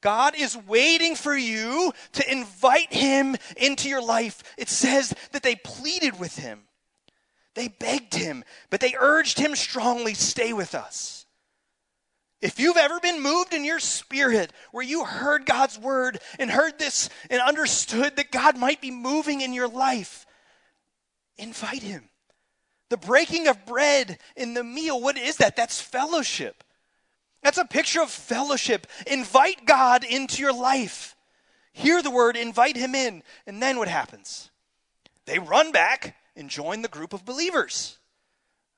God 0.00 0.34
is 0.36 0.56
waiting 0.56 1.14
for 1.14 1.36
you 1.36 1.92
to 2.14 2.32
invite 2.32 2.92
him 2.92 3.36
into 3.56 3.88
your 3.88 4.02
life. 4.02 4.42
It 4.58 4.68
says 4.68 5.14
that 5.30 5.44
they 5.44 5.54
pleaded 5.54 6.18
with 6.18 6.36
him. 6.36 6.62
They 7.54 7.68
begged 7.68 8.14
him, 8.14 8.44
but 8.70 8.80
they 8.80 8.94
urged 8.98 9.38
him 9.38 9.54
strongly 9.54 10.14
stay 10.14 10.52
with 10.52 10.74
us. 10.74 11.26
If 12.40 12.58
you've 12.58 12.76
ever 12.76 12.98
been 12.98 13.22
moved 13.22 13.54
in 13.54 13.64
your 13.64 13.78
spirit 13.78 14.52
where 14.72 14.84
you 14.84 15.04
heard 15.04 15.46
God's 15.46 15.78
word 15.78 16.18
and 16.40 16.50
heard 16.50 16.78
this 16.78 17.08
and 17.30 17.40
understood 17.40 18.16
that 18.16 18.32
God 18.32 18.56
might 18.56 18.80
be 18.80 18.90
moving 18.90 19.42
in 19.42 19.52
your 19.52 19.68
life, 19.68 20.26
invite 21.38 21.82
him. 21.82 22.08
The 22.88 22.96
breaking 22.96 23.46
of 23.46 23.64
bread 23.64 24.18
in 24.36 24.54
the 24.54 24.64
meal, 24.64 25.00
what 25.00 25.16
is 25.16 25.36
that? 25.36 25.54
That's 25.54 25.80
fellowship. 25.80 26.64
That's 27.42 27.58
a 27.58 27.64
picture 27.64 28.02
of 28.02 28.10
fellowship. 28.10 28.88
Invite 29.06 29.64
God 29.64 30.04
into 30.04 30.42
your 30.42 30.52
life. 30.52 31.16
Hear 31.72 32.02
the 32.02 32.10
word, 32.10 32.36
invite 32.36 32.76
him 32.76 32.94
in. 32.94 33.22
And 33.46 33.62
then 33.62 33.78
what 33.78 33.88
happens? 33.88 34.50
They 35.26 35.38
run 35.38 35.70
back 35.70 36.16
and 36.36 36.48
join 36.48 36.82
the 36.82 36.88
group 36.88 37.12
of 37.12 37.24
believers. 37.24 37.98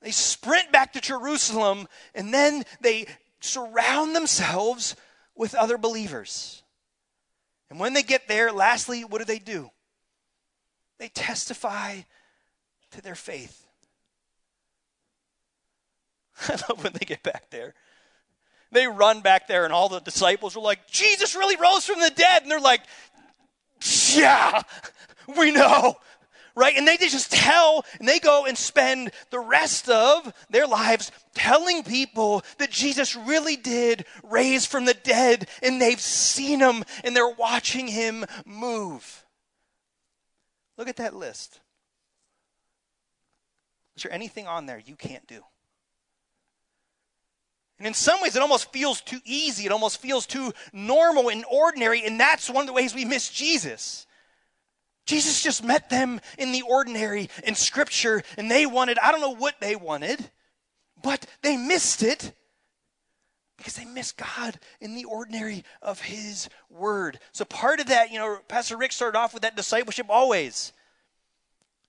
They 0.00 0.10
sprint 0.10 0.70
back 0.70 0.92
to 0.92 1.00
Jerusalem 1.00 1.88
and 2.14 2.32
then 2.32 2.64
they 2.80 3.06
surround 3.40 4.14
themselves 4.14 4.96
with 5.34 5.54
other 5.54 5.78
believers. 5.78 6.62
And 7.70 7.80
when 7.80 7.94
they 7.94 8.02
get 8.02 8.28
there, 8.28 8.52
lastly, 8.52 9.04
what 9.04 9.18
do 9.18 9.24
they 9.24 9.38
do? 9.38 9.70
They 10.98 11.08
testify 11.08 12.02
to 12.92 13.02
their 13.02 13.14
faith. 13.14 13.66
I 16.48 16.52
love 16.68 16.84
when 16.84 16.92
they 16.92 17.06
get 17.06 17.22
back 17.22 17.50
there. 17.50 17.74
They 18.70 18.86
run 18.86 19.20
back 19.20 19.46
there, 19.46 19.64
and 19.64 19.72
all 19.72 19.88
the 19.88 20.00
disciples 20.00 20.56
are 20.56 20.60
like, 20.60 20.88
Jesus 20.88 21.34
really 21.36 21.56
rose 21.56 21.86
from 21.86 22.00
the 22.00 22.10
dead. 22.10 22.42
And 22.42 22.50
they're 22.50 22.60
like, 22.60 22.82
Yeah, 24.14 24.62
we 25.36 25.52
know 25.52 25.96
right? 26.54 26.76
And 26.76 26.86
they 26.86 26.96
just 26.96 27.32
tell, 27.32 27.84
and 27.98 28.08
they 28.08 28.18
go 28.18 28.46
and 28.46 28.56
spend 28.56 29.10
the 29.30 29.40
rest 29.40 29.88
of 29.88 30.32
their 30.50 30.66
lives 30.66 31.10
telling 31.34 31.82
people 31.82 32.42
that 32.58 32.70
Jesus 32.70 33.16
really 33.16 33.56
did 33.56 34.04
raise 34.22 34.66
from 34.66 34.84
the 34.84 34.94
dead, 34.94 35.48
and 35.62 35.80
they've 35.80 36.00
seen 36.00 36.60
him, 36.60 36.84
and 37.02 37.14
they're 37.14 37.28
watching 37.28 37.88
him 37.88 38.24
move. 38.46 39.24
Look 40.76 40.88
at 40.88 40.96
that 40.96 41.14
list. 41.14 41.60
Is 43.96 44.02
there 44.02 44.12
anything 44.12 44.46
on 44.46 44.66
there 44.66 44.78
you 44.84 44.96
can't 44.96 45.26
do? 45.26 45.42
And 47.78 47.86
in 47.88 47.94
some 47.94 48.20
ways, 48.20 48.36
it 48.36 48.42
almost 48.42 48.72
feels 48.72 49.00
too 49.00 49.20
easy. 49.24 49.66
It 49.66 49.72
almost 49.72 50.00
feels 50.00 50.26
too 50.26 50.52
normal 50.72 51.28
and 51.28 51.44
ordinary. 51.50 52.04
And 52.04 52.18
that's 52.18 52.48
one 52.48 52.62
of 52.62 52.66
the 52.66 52.72
ways 52.72 52.94
we 52.94 53.04
miss 53.04 53.28
Jesus. 53.28 54.06
Jesus 55.06 55.42
just 55.42 55.62
met 55.62 55.90
them 55.90 56.20
in 56.38 56.52
the 56.52 56.62
ordinary 56.62 57.28
in 57.44 57.54
Scripture, 57.54 58.22
and 58.38 58.50
they 58.50 58.66
wanted, 58.66 58.98
I 58.98 59.12
don't 59.12 59.20
know 59.20 59.34
what 59.34 59.60
they 59.60 59.76
wanted, 59.76 60.30
but 61.02 61.26
they 61.42 61.56
missed 61.56 62.02
it 62.02 62.32
because 63.58 63.74
they 63.74 63.84
missed 63.84 64.16
God 64.16 64.58
in 64.80 64.94
the 64.94 65.04
ordinary 65.04 65.64
of 65.82 66.00
His 66.00 66.48
Word. 66.70 67.18
So, 67.32 67.44
part 67.44 67.80
of 67.80 67.86
that, 67.86 68.10
you 68.10 68.18
know, 68.18 68.38
Pastor 68.48 68.76
Rick 68.76 68.92
started 68.92 69.18
off 69.18 69.34
with 69.34 69.42
that 69.42 69.56
discipleship 69.56 70.06
always. 70.08 70.72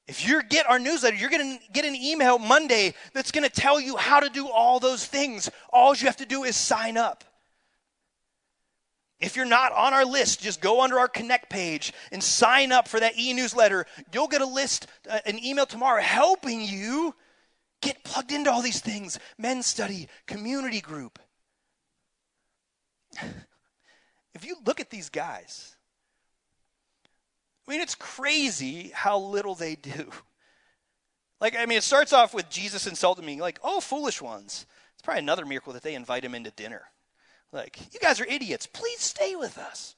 If 0.07 0.27
you 0.27 0.43
get 0.43 0.69
our 0.69 0.77
newsletter, 0.77 1.15
you're 1.15 1.31
going 1.31 1.57
to 1.57 1.71
get 1.71 1.85
an 1.85 1.95
email 1.95 2.37
Monday 2.37 2.93
that's 3.13 3.31
going 3.31 3.43
to 3.43 3.49
tell 3.49 3.79
you 3.79 3.97
how 3.97 4.19
to 4.19 4.29
do 4.29 4.47
all 4.47 4.79
those 4.79 5.05
things. 5.05 5.49
All 5.73 5.95
you 5.95 6.05
have 6.05 6.17
to 6.17 6.25
do 6.25 6.43
is 6.43 6.55
sign 6.55 6.95
up. 6.95 7.23
If 9.19 9.35
you're 9.35 9.45
not 9.45 9.71
on 9.71 9.93
our 9.93 10.05
list, 10.05 10.41
just 10.41 10.59
go 10.59 10.81
under 10.81 10.99
our 10.99 11.07
Connect 11.07 11.49
page 11.49 11.93
and 12.11 12.21
sign 12.21 12.71
up 12.71 12.87
for 12.87 12.99
that 12.99 13.17
e 13.17 13.33
newsletter. 13.33 13.85
You'll 14.13 14.27
get 14.27 14.41
a 14.41 14.45
list, 14.45 14.87
uh, 15.09 15.19
an 15.25 15.43
email 15.43 15.65
tomorrow 15.65 16.01
helping 16.01 16.61
you 16.61 17.15
get 17.81 18.03
plugged 18.03 18.31
into 18.31 18.51
all 18.51 18.61
these 18.61 18.81
things 18.81 19.17
men's 19.37 19.67
study, 19.67 20.09
community 20.27 20.81
group. 20.81 21.19
if 24.33 24.45
you 24.45 24.57
look 24.65 24.81
at 24.81 24.89
these 24.89 25.09
guys, 25.09 25.75
I 27.67 27.71
mean, 27.71 27.81
it's 27.81 27.95
crazy 27.95 28.91
how 28.93 29.17
little 29.17 29.55
they 29.55 29.75
do. 29.75 30.11
Like, 31.41 31.57
I 31.57 31.65
mean, 31.65 31.77
it 31.77 31.83
starts 31.83 32.13
off 32.13 32.33
with 32.33 32.49
Jesus 32.49 32.87
insulting 32.87 33.25
me, 33.25 33.41
like, 33.41 33.59
oh, 33.61 33.81
foolish 33.81 34.21
ones. 34.21 34.65
It's 34.93 35.01
probably 35.03 35.19
another 35.19 35.45
miracle 35.45 35.73
that 35.73 35.83
they 35.83 35.93
invite 35.93 36.23
him 36.23 36.33
into 36.33 36.49
dinner. 36.49 36.83
Like, 37.51 37.79
you 37.93 37.99
guys 37.99 38.19
are 38.19 38.25
idiots. 38.25 38.67
Please 38.67 38.99
stay 38.99 39.35
with 39.35 39.57
us. 39.57 39.95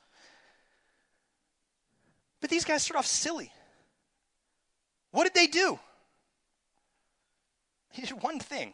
But 2.40 2.50
these 2.50 2.66
guys 2.66 2.84
start 2.84 3.00
off 3.00 3.08
silly. 3.08 3.52
What 5.12 5.24
did 5.24 5.34
they 5.34 5.48
do? 5.48 5.80
They 7.96 8.04
did 8.04 8.22
one 8.22 8.40
thing. 8.40 8.74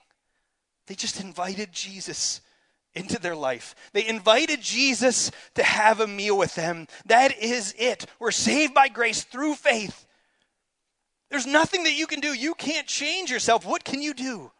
They 0.87 0.95
just 0.95 1.21
invited 1.21 1.71
Jesus 1.71 2.41
into 2.93 3.19
their 3.19 3.35
life. 3.35 3.73
They 3.93 4.05
invited 4.07 4.61
Jesus 4.61 5.31
to 5.55 5.63
have 5.63 5.99
a 5.99 6.07
meal 6.07 6.37
with 6.37 6.55
them. 6.55 6.87
That 7.05 7.37
is 7.37 7.73
it. 7.77 8.05
We're 8.19 8.31
saved 8.31 8.73
by 8.73 8.89
grace 8.89 9.23
through 9.23 9.55
faith. 9.55 10.05
There's 11.29 11.47
nothing 11.47 11.83
that 11.85 11.93
you 11.93 12.05
can 12.05 12.19
do. 12.19 12.33
You 12.33 12.53
can't 12.53 12.85
change 12.85 13.31
yourself. 13.31 13.65
What 13.65 13.83
can 13.83 14.01
you 14.01 14.13
do? 14.13 14.51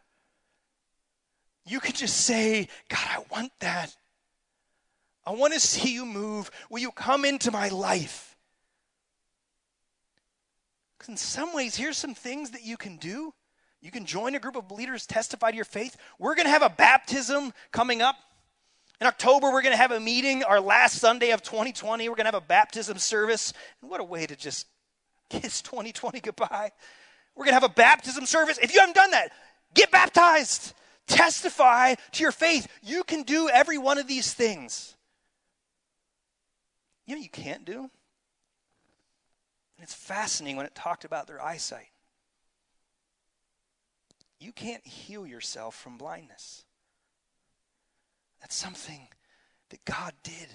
You 1.65 1.80
can 1.80 1.93
just 1.93 2.17
say, 2.17 2.67
God, 2.89 3.08
I 3.10 3.23
want 3.32 3.52
that. 3.60 3.95
I 5.25 5.31
want 5.31 5.53
to 5.53 5.59
see 5.59 5.93
you 5.93 6.05
move. 6.05 6.51
Will 6.69 6.79
you 6.79 6.91
come 6.91 7.25
into 7.25 7.51
my 7.51 7.69
life? 7.69 8.36
Because 10.97 11.09
in 11.09 11.17
some 11.17 11.53
ways, 11.53 11.75
here's 11.75 11.97
some 11.97 12.13
things 12.13 12.51
that 12.51 12.63
you 12.63 12.77
can 12.77 12.97
do. 12.97 13.33
You 13.81 13.91
can 13.91 14.05
join 14.05 14.36
a 14.36 14.39
group 14.39 14.55
of 14.55 14.71
leaders, 14.71 15.05
testify 15.05 15.51
to 15.51 15.55
your 15.55 15.65
faith. 15.65 15.97
We're 16.17 16.36
going 16.36 16.45
to 16.45 16.51
have 16.51 16.62
a 16.62 16.69
baptism 16.69 17.53
coming 17.71 18.01
up. 18.01 18.15
In 19.01 19.07
October, 19.07 19.51
we're 19.51 19.62
going 19.62 19.73
to 19.73 19.81
have 19.81 19.91
a 19.91 19.99
meeting, 19.99 20.43
our 20.43 20.62
last 20.62 20.99
Sunday 20.99 21.31
of 21.31 21.41
2020. 21.41 22.07
We're 22.07 22.15
going 22.15 22.25
to 22.25 22.31
have 22.31 22.41
a 22.41 22.45
baptism 22.45 22.97
service. 22.97 23.51
And 23.81 23.91
what 23.91 23.99
a 23.99 24.05
way 24.05 24.25
to 24.25 24.36
just 24.36 24.67
kiss 25.29 25.62
2020 25.62 26.21
goodbye. 26.21 26.71
We're 27.36 27.45
going 27.45 27.55
to 27.55 27.59
have 27.59 27.69
a 27.69 27.73
baptism 27.73 28.25
service. 28.25 28.57
If 28.62 28.73
you 28.73 28.79
haven't 28.79 28.95
done 28.95 29.12
that, 29.12 29.31
get 29.73 29.91
baptized. 29.91 30.73
Testify 31.07 31.95
to 32.13 32.23
your 32.23 32.31
faith. 32.31 32.67
You 32.81 33.03
can 33.03 33.23
do 33.23 33.49
every 33.49 33.77
one 33.77 33.97
of 33.97 34.07
these 34.07 34.33
things. 34.33 34.95
You 37.06 37.16
know 37.16 37.22
you 37.22 37.30
can't 37.30 37.66
do? 37.66 37.80
And 37.80 37.89
it's 39.82 39.94
fascinating 39.94 40.58
when 40.58 40.66
it 40.66 40.76
talked 40.76 41.06
about 41.06 41.28
their 41.28 41.42
eyesight. 41.42 41.89
You 44.39 44.52
can't 44.52 44.86
heal 44.86 45.26
yourself 45.26 45.76
from 45.76 45.98
blindness. 45.98 46.63
That's 48.42 48.56
something 48.56 49.08
that 49.70 49.84
God 49.86 50.13
did. 50.22 50.48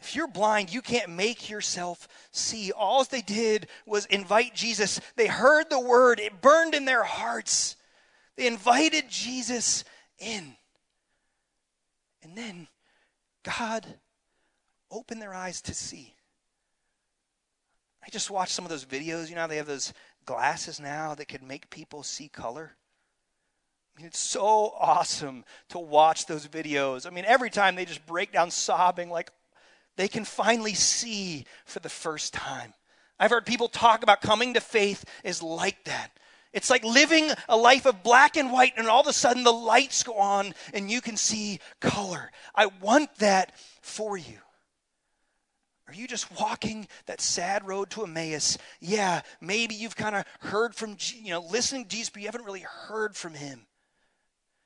If 0.00 0.14
you're 0.14 0.28
blind, 0.28 0.72
you 0.72 0.82
can't 0.82 1.10
make 1.10 1.50
yourself 1.50 2.06
see. 2.30 2.70
All 2.70 3.02
they 3.02 3.22
did 3.22 3.66
was 3.86 4.06
invite 4.06 4.54
Jesus. 4.54 5.00
They 5.16 5.26
heard 5.26 5.68
the 5.68 5.80
word, 5.80 6.20
it 6.20 6.40
burned 6.40 6.74
in 6.74 6.84
their 6.84 7.02
hearts. 7.02 7.76
They 8.36 8.46
invited 8.46 9.08
Jesus 9.08 9.84
in. 10.18 10.54
And 12.22 12.36
then 12.36 12.68
God 13.42 13.86
opened 14.90 15.20
their 15.20 15.34
eyes 15.34 15.60
to 15.62 15.74
see. 15.74 16.14
I 18.04 18.10
just 18.10 18.30
watched 18.30 18.52
some 18.52 18.64
of 18.64 18.70
those 18.70 18.84
videos. 18.84 19.28
You 19.28 19.34
know, 19.34 19.46
they 19.46 19.56
have 19.56 19.66
those 19.66 19.92
glasses 20.24 20.78
now 20.78 21.14
that 21.14 21.26
could 21.26 21.42
make 21.42 21.70
people 21.70 22.02
see 22.02 22.28
color. 22.28 22.72
I 23.96 24.00
mean, 24.00 24.06
it's 24.06 24.18
so 24.18 24.74
awesome 24.78 25.44
to 25.70 25.78
watch 25.78 26.26
those 26.26 26.46
videos. 26.46 27.06
I 27.06 27.10
mean, 27.10 27.24
every 27.26 27.50
time 27.50 27.74
they 27.74 27.84
just 27.84 28.06
break 28.06 28.30
down 28.30 28.50
sobbing, 28.50 29.10
like 29.10 29.30
they 29.96 30.08
can 30.08 30.24
finally 30.24 30.74
see 30.74 31.46
for 31.64 31.80
the 31.80 31.88
first 31.88 32.34
time. 32.34 32.74
I've 33.18 33.30
heard 33.30 33.46
people 33.46 33.68
talk 33.68 34.02
about 34.02 34.20
coming 34.20 34.54
to 34.54 34.60
faith 34.60 35.04
is 35.24 35.42
like 35.42 35.84
that. 35.84 36.10
It's 36.52 36.70
like 36.70 36.84
living 36.84 37.30
a 37.48 37.56
life 37.56 37.86
of 37.86 38.02
black 38.02 38.36
and 38.36 38.52
white, 38.52 38.74
and 38.76 38.86
all 38.88 39.00
of 39.00 39.06
a 39.06 39.12
sudden 39.12 39.42
the 39.42 39.52
lights 39.52 40.02
go 40.02 40.14
on 40.14 40.54
and 40.72 40.90
you 40.90 41.00
can 41.00 41.16
see 41.16 41.60
color. 41.80 42.30
I 42.54 42.66
want 42.80 43.14
that 43.16 43.52
for 43.82 44.16
you. 44.16 44.38
Are 45.88 45.94
you 45.94 46.08
just 46.08 46.30
walking 46.40 46.88
that 47.06 47.20
sad 47.20 47.66
road 47.66 47.90
to 47.90 48.02
Emmaus? 48.02 48.58
Yeah, 48.80 49.22
maybe 49.40 49.74
you've 49.74 49.94
kind 49.94 50.16
of 50.16 50.24
heard 50.40 50.74
from, 50.74 50.96
you 51.14 51.30
know, 51.30 51.40
listening 51.40 51.84
to 51.84 51.90
Jesus, 51.90 52.10
but 52.10 52.22
you 52.22 52.28
haven't 52.28 52.44
really 52.44 52.64
heard 52.88 53.14
from 53.14 53.34
him. 53.34 53.66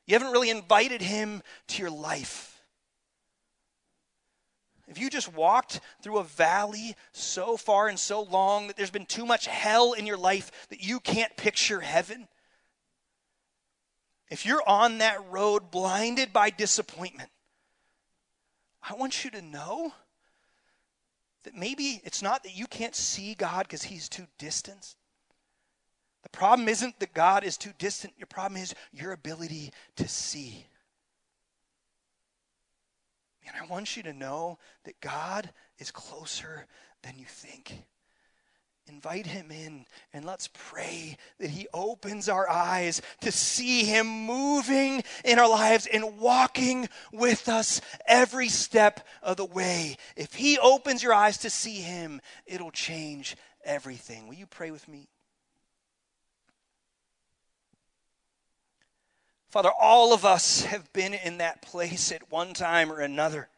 You 0.06 0.14
haven't 0.14 0.32
really 0.32 0.50
invited 0.50 1.02
him 1.02 1.42
to 1.68 1.82
your 1.82 1.90
life. 1.90 2.62
If 4.88 4.98
you 4.98 5.08
just 5.08 5.32
walked 5.32 5.80
through 6.02 6.18
a 6.18 6.24
valley 6.24 6.96
so 7.12 7.56
far 7.56 7.86
and 7.86 7.98
so 7.98 8.22
long 8.22 8.66
that 8.66 8.76
there's 8.76 8.90
been 8.90 9.06
too 9.06 9.24
much 9.24 9.46
hell 9.46 9.92
in 9.92 10.06
your 10.06 10.16
life 10.16 10.50
that 10.70 10.82
you 10.82 10.98
can't 10.98 11.36
picture 11.36 11.80
heaven, 11.80 12.26
if 14.30 14.44
you're 14.46 14.66
on 14.66 14.98
that 14.98 15.30
road 15.30 15.70
blinded 15.70 16.32
by 16.32 16.50
disappointment, 16.50 17.30
I 18.82 18.94
want 18.94 19.24
you 19.24 19.30
to 19.32 19.42
know 19.42 19.92
that 21.44 21.54
maybe 21.54 22.00
it's 22.04 22.22
not 22.22 22.42
that 22.44 22.56
you 22.56 22.66
can't 22.66 22.94
see 22.94 23.34
God 23.34 23.62
because 23.62 23.82
he's 23.82 24.08
too 24.08 24.26
distant. 24.38 24.96
The 26.22 26.28
problem 26.28 26.68
isn't 26.68 27.00
that 27.00 27.14
God 27.14 27.44
is 27.44 27.56
too 27.56 27.72
distant, 27.78 28.12
your 28.18 28.26
problem 28.26 28.60
is 28.60 28.74
your 28.92 29.12
ability 29.12 29.72
to 29.96 30.06
see. 30.06 30.66
And 33.46 33.54
I 33.60 33.66
want 33.66 33.96
you 33.96 34.02
to 34.04 34.12
know 34.12 34.58
that 34.84 35.00
God 35.00 35.50
is 35.78 35.90
closer 35.90 36.66
than 37.02 37.18
you 37.18 37.24
think 37.24 37.84
invite 38.90 39.26
him 39.26 39.50
in 39.50 39.86
and 40.12 40.24
let's 40.24 40.48
pray 40.52 41.16
that 41.38 41.50
he 41.50 41.66
opens 41.72 42.28
our 42.28 42.48
eyes 42.48 43.00
to 43.20 43.30
see 43.30 43.84
him 43.84 44.06
moving 44.06 45.02
in 45.24 45.38
our 45.38 45.48
lives 45.48 45.86
and 45.86 46.18
walking 46.18 46.88
with 47.12 47.48
us 47.48 47.80
every 48.06 48.48
step 48.48 49.06
of 49.22 49.36
the 49.36 49.44
way. 49.44 49.96
If 50.16 50.34
he 50.34 50.58
opens 50.58 51.02
your 51.02 51.14
eyes 51.14 51.38
to 51.38 51.50
see 51.50 51.76
him, 51.76 52.20
it'll 52.46 52.70
change 52.70 53.36
everything. 53.64 54.26
Will 54.26 54.34
you 54.34 54.46
pray 54.46 54.70
with 54.70 54.86
me? 54.88 55.08
Father, 59.50 59.70
all 59.80 60.12
of 60.12 60.24
us 60.24 60.64
have 60.64 60.92
been 60.92 61.14
in 61.14 61.38
that 61.38 61.62
place 61.62 62.12
at 62.12 62.30
one 62.30 62.54
time 62.54 62.92
or 62.92 63.00
another 63.00 63.48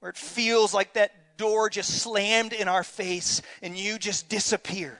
where 0.00 0.10
it 0.10 0.16
feels 0.16 0.72
like 0.72 0.92
door 1.36 1.70
just 1.70 1.98
slammed 2.02 2.52
in 2.52 2.68
our 2.68 2.84
face 2.84 3.42
and 3.62 3.76
you 3.76 3.98
just 3.98 4.28
disappear. 4.28 4.98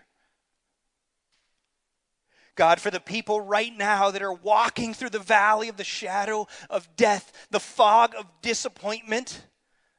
God, 2.56 2.80
for 2.80 2.90
the 2.90 3.00
people 3.00 3.40
right 3.40 3.76
now 3.76 4.10
that 4.10 4.22
are 4.22 4.32
walking 4.32 4.94
through 4.94 5.10
the 5.10 5.18
valley 5.18 5.68
of 5.68 5.76
the 5.76 5.84
shadow 5.84 6.48
of 6.70 6.88
death, 6.96 7.46
the 7.50 7.60
fog 7.60 8.14
of 8.18 8.24
disappointment 8.40 9.46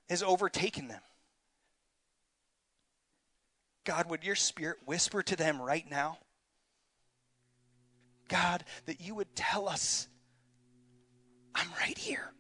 has 0.09 0.23
overtaken 0.23 0.87
them. 0.87 1.01
God, 3.83 4.09
would 4.09 4.23
your 4.23 4.35
spirit 4.35 4.77
whisper 4.85 5.21
to 5.23 5.35
them 5.35 5.61
right 5.61 5.89
now? 5.89 6.17
God, 8.27 8.65
that 8.87 8.99
you 8.99 9.15
would 9.15 9.35
tell 9.35 9.69
us, 9.69 10.07
I'm 11.55 11.69
right 11.79 11.97
here. 11.97 12.31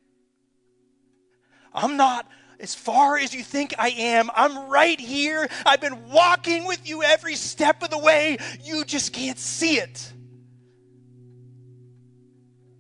I'm 1.73 1.95
not 1.95 2.27
as 2.59 2.73
far 2.73 3.17
as 3.17 3.33
you 3.33 3.43
think 3.43 3.73
I 3.77 3.89
am. 3.89 4.29
I'm 4.35 4.69
right 4.69 4.99
here. 4.99 5.47
I've 5.65 5.81
been 5.81 6.09
walking 6.09 6.65
with 6.65 6.87
you 6.87 7.03
every 7.03 7.35
step 7.35 7.83
of 7.83 7.89
the 7.89 7.97
way. 7.97 8.37
You 8.63 8.83
just 8.83 9.13
can't 9.13 9.37
see 9.37 9.77
it. 9.79 10.11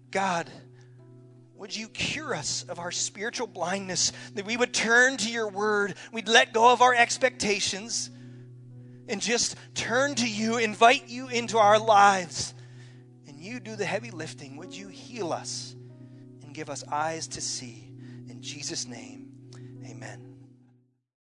God, 0.09 0.49
would 1.55 1.75
you 1.75 1.89
cure 1.89 2.33
us 2.33 2.63
of 2.63 2.79
our 2.79 2.91
spiritual 2.91 3.47
blindness, 3.47 4.13
that 4.35 4.45
we 4.45 4.57
would 4.57 4.73
turn 4.73 5.17
to 5.17 5.29
your 5.29 5.49
word, 5.49 5.95
we'd 6.11 6.27
let 6.27 6.53
go 6.53 6.71
of 6.71 6.81
our 6.81 6.93
expectations, 6.93 8.09
and 9.07 9.21
just 9.21 9.55
turn 9.73 10.15
to 10.15 10.29
you, 10.29 10.57
invite 10.57 11.07
you 11.07 11.27
into 11.27 11.57
our 11.57 11.79
lives, 11.79 12.53
and 13.27 13.39
you 13.39 13.59
do 13.59 13.75
the 13.75 13.85
heavy 13.85 14.11
lifting. 14.11 14.57
Would 14.57 14.73
you 14.73 14.87
heal 14.87 15.33
us 15.33 15.75
and 16.43 16.53
give 16.53 16.69
us 16.69 16.83
eyes 16.91 17.27
to 17.29 17.41
see? 17.41 17.91
In 18.29 18.41
Jesus' 18.41 18.85
name. 18.85 19.26
Amen. 19.89 20.26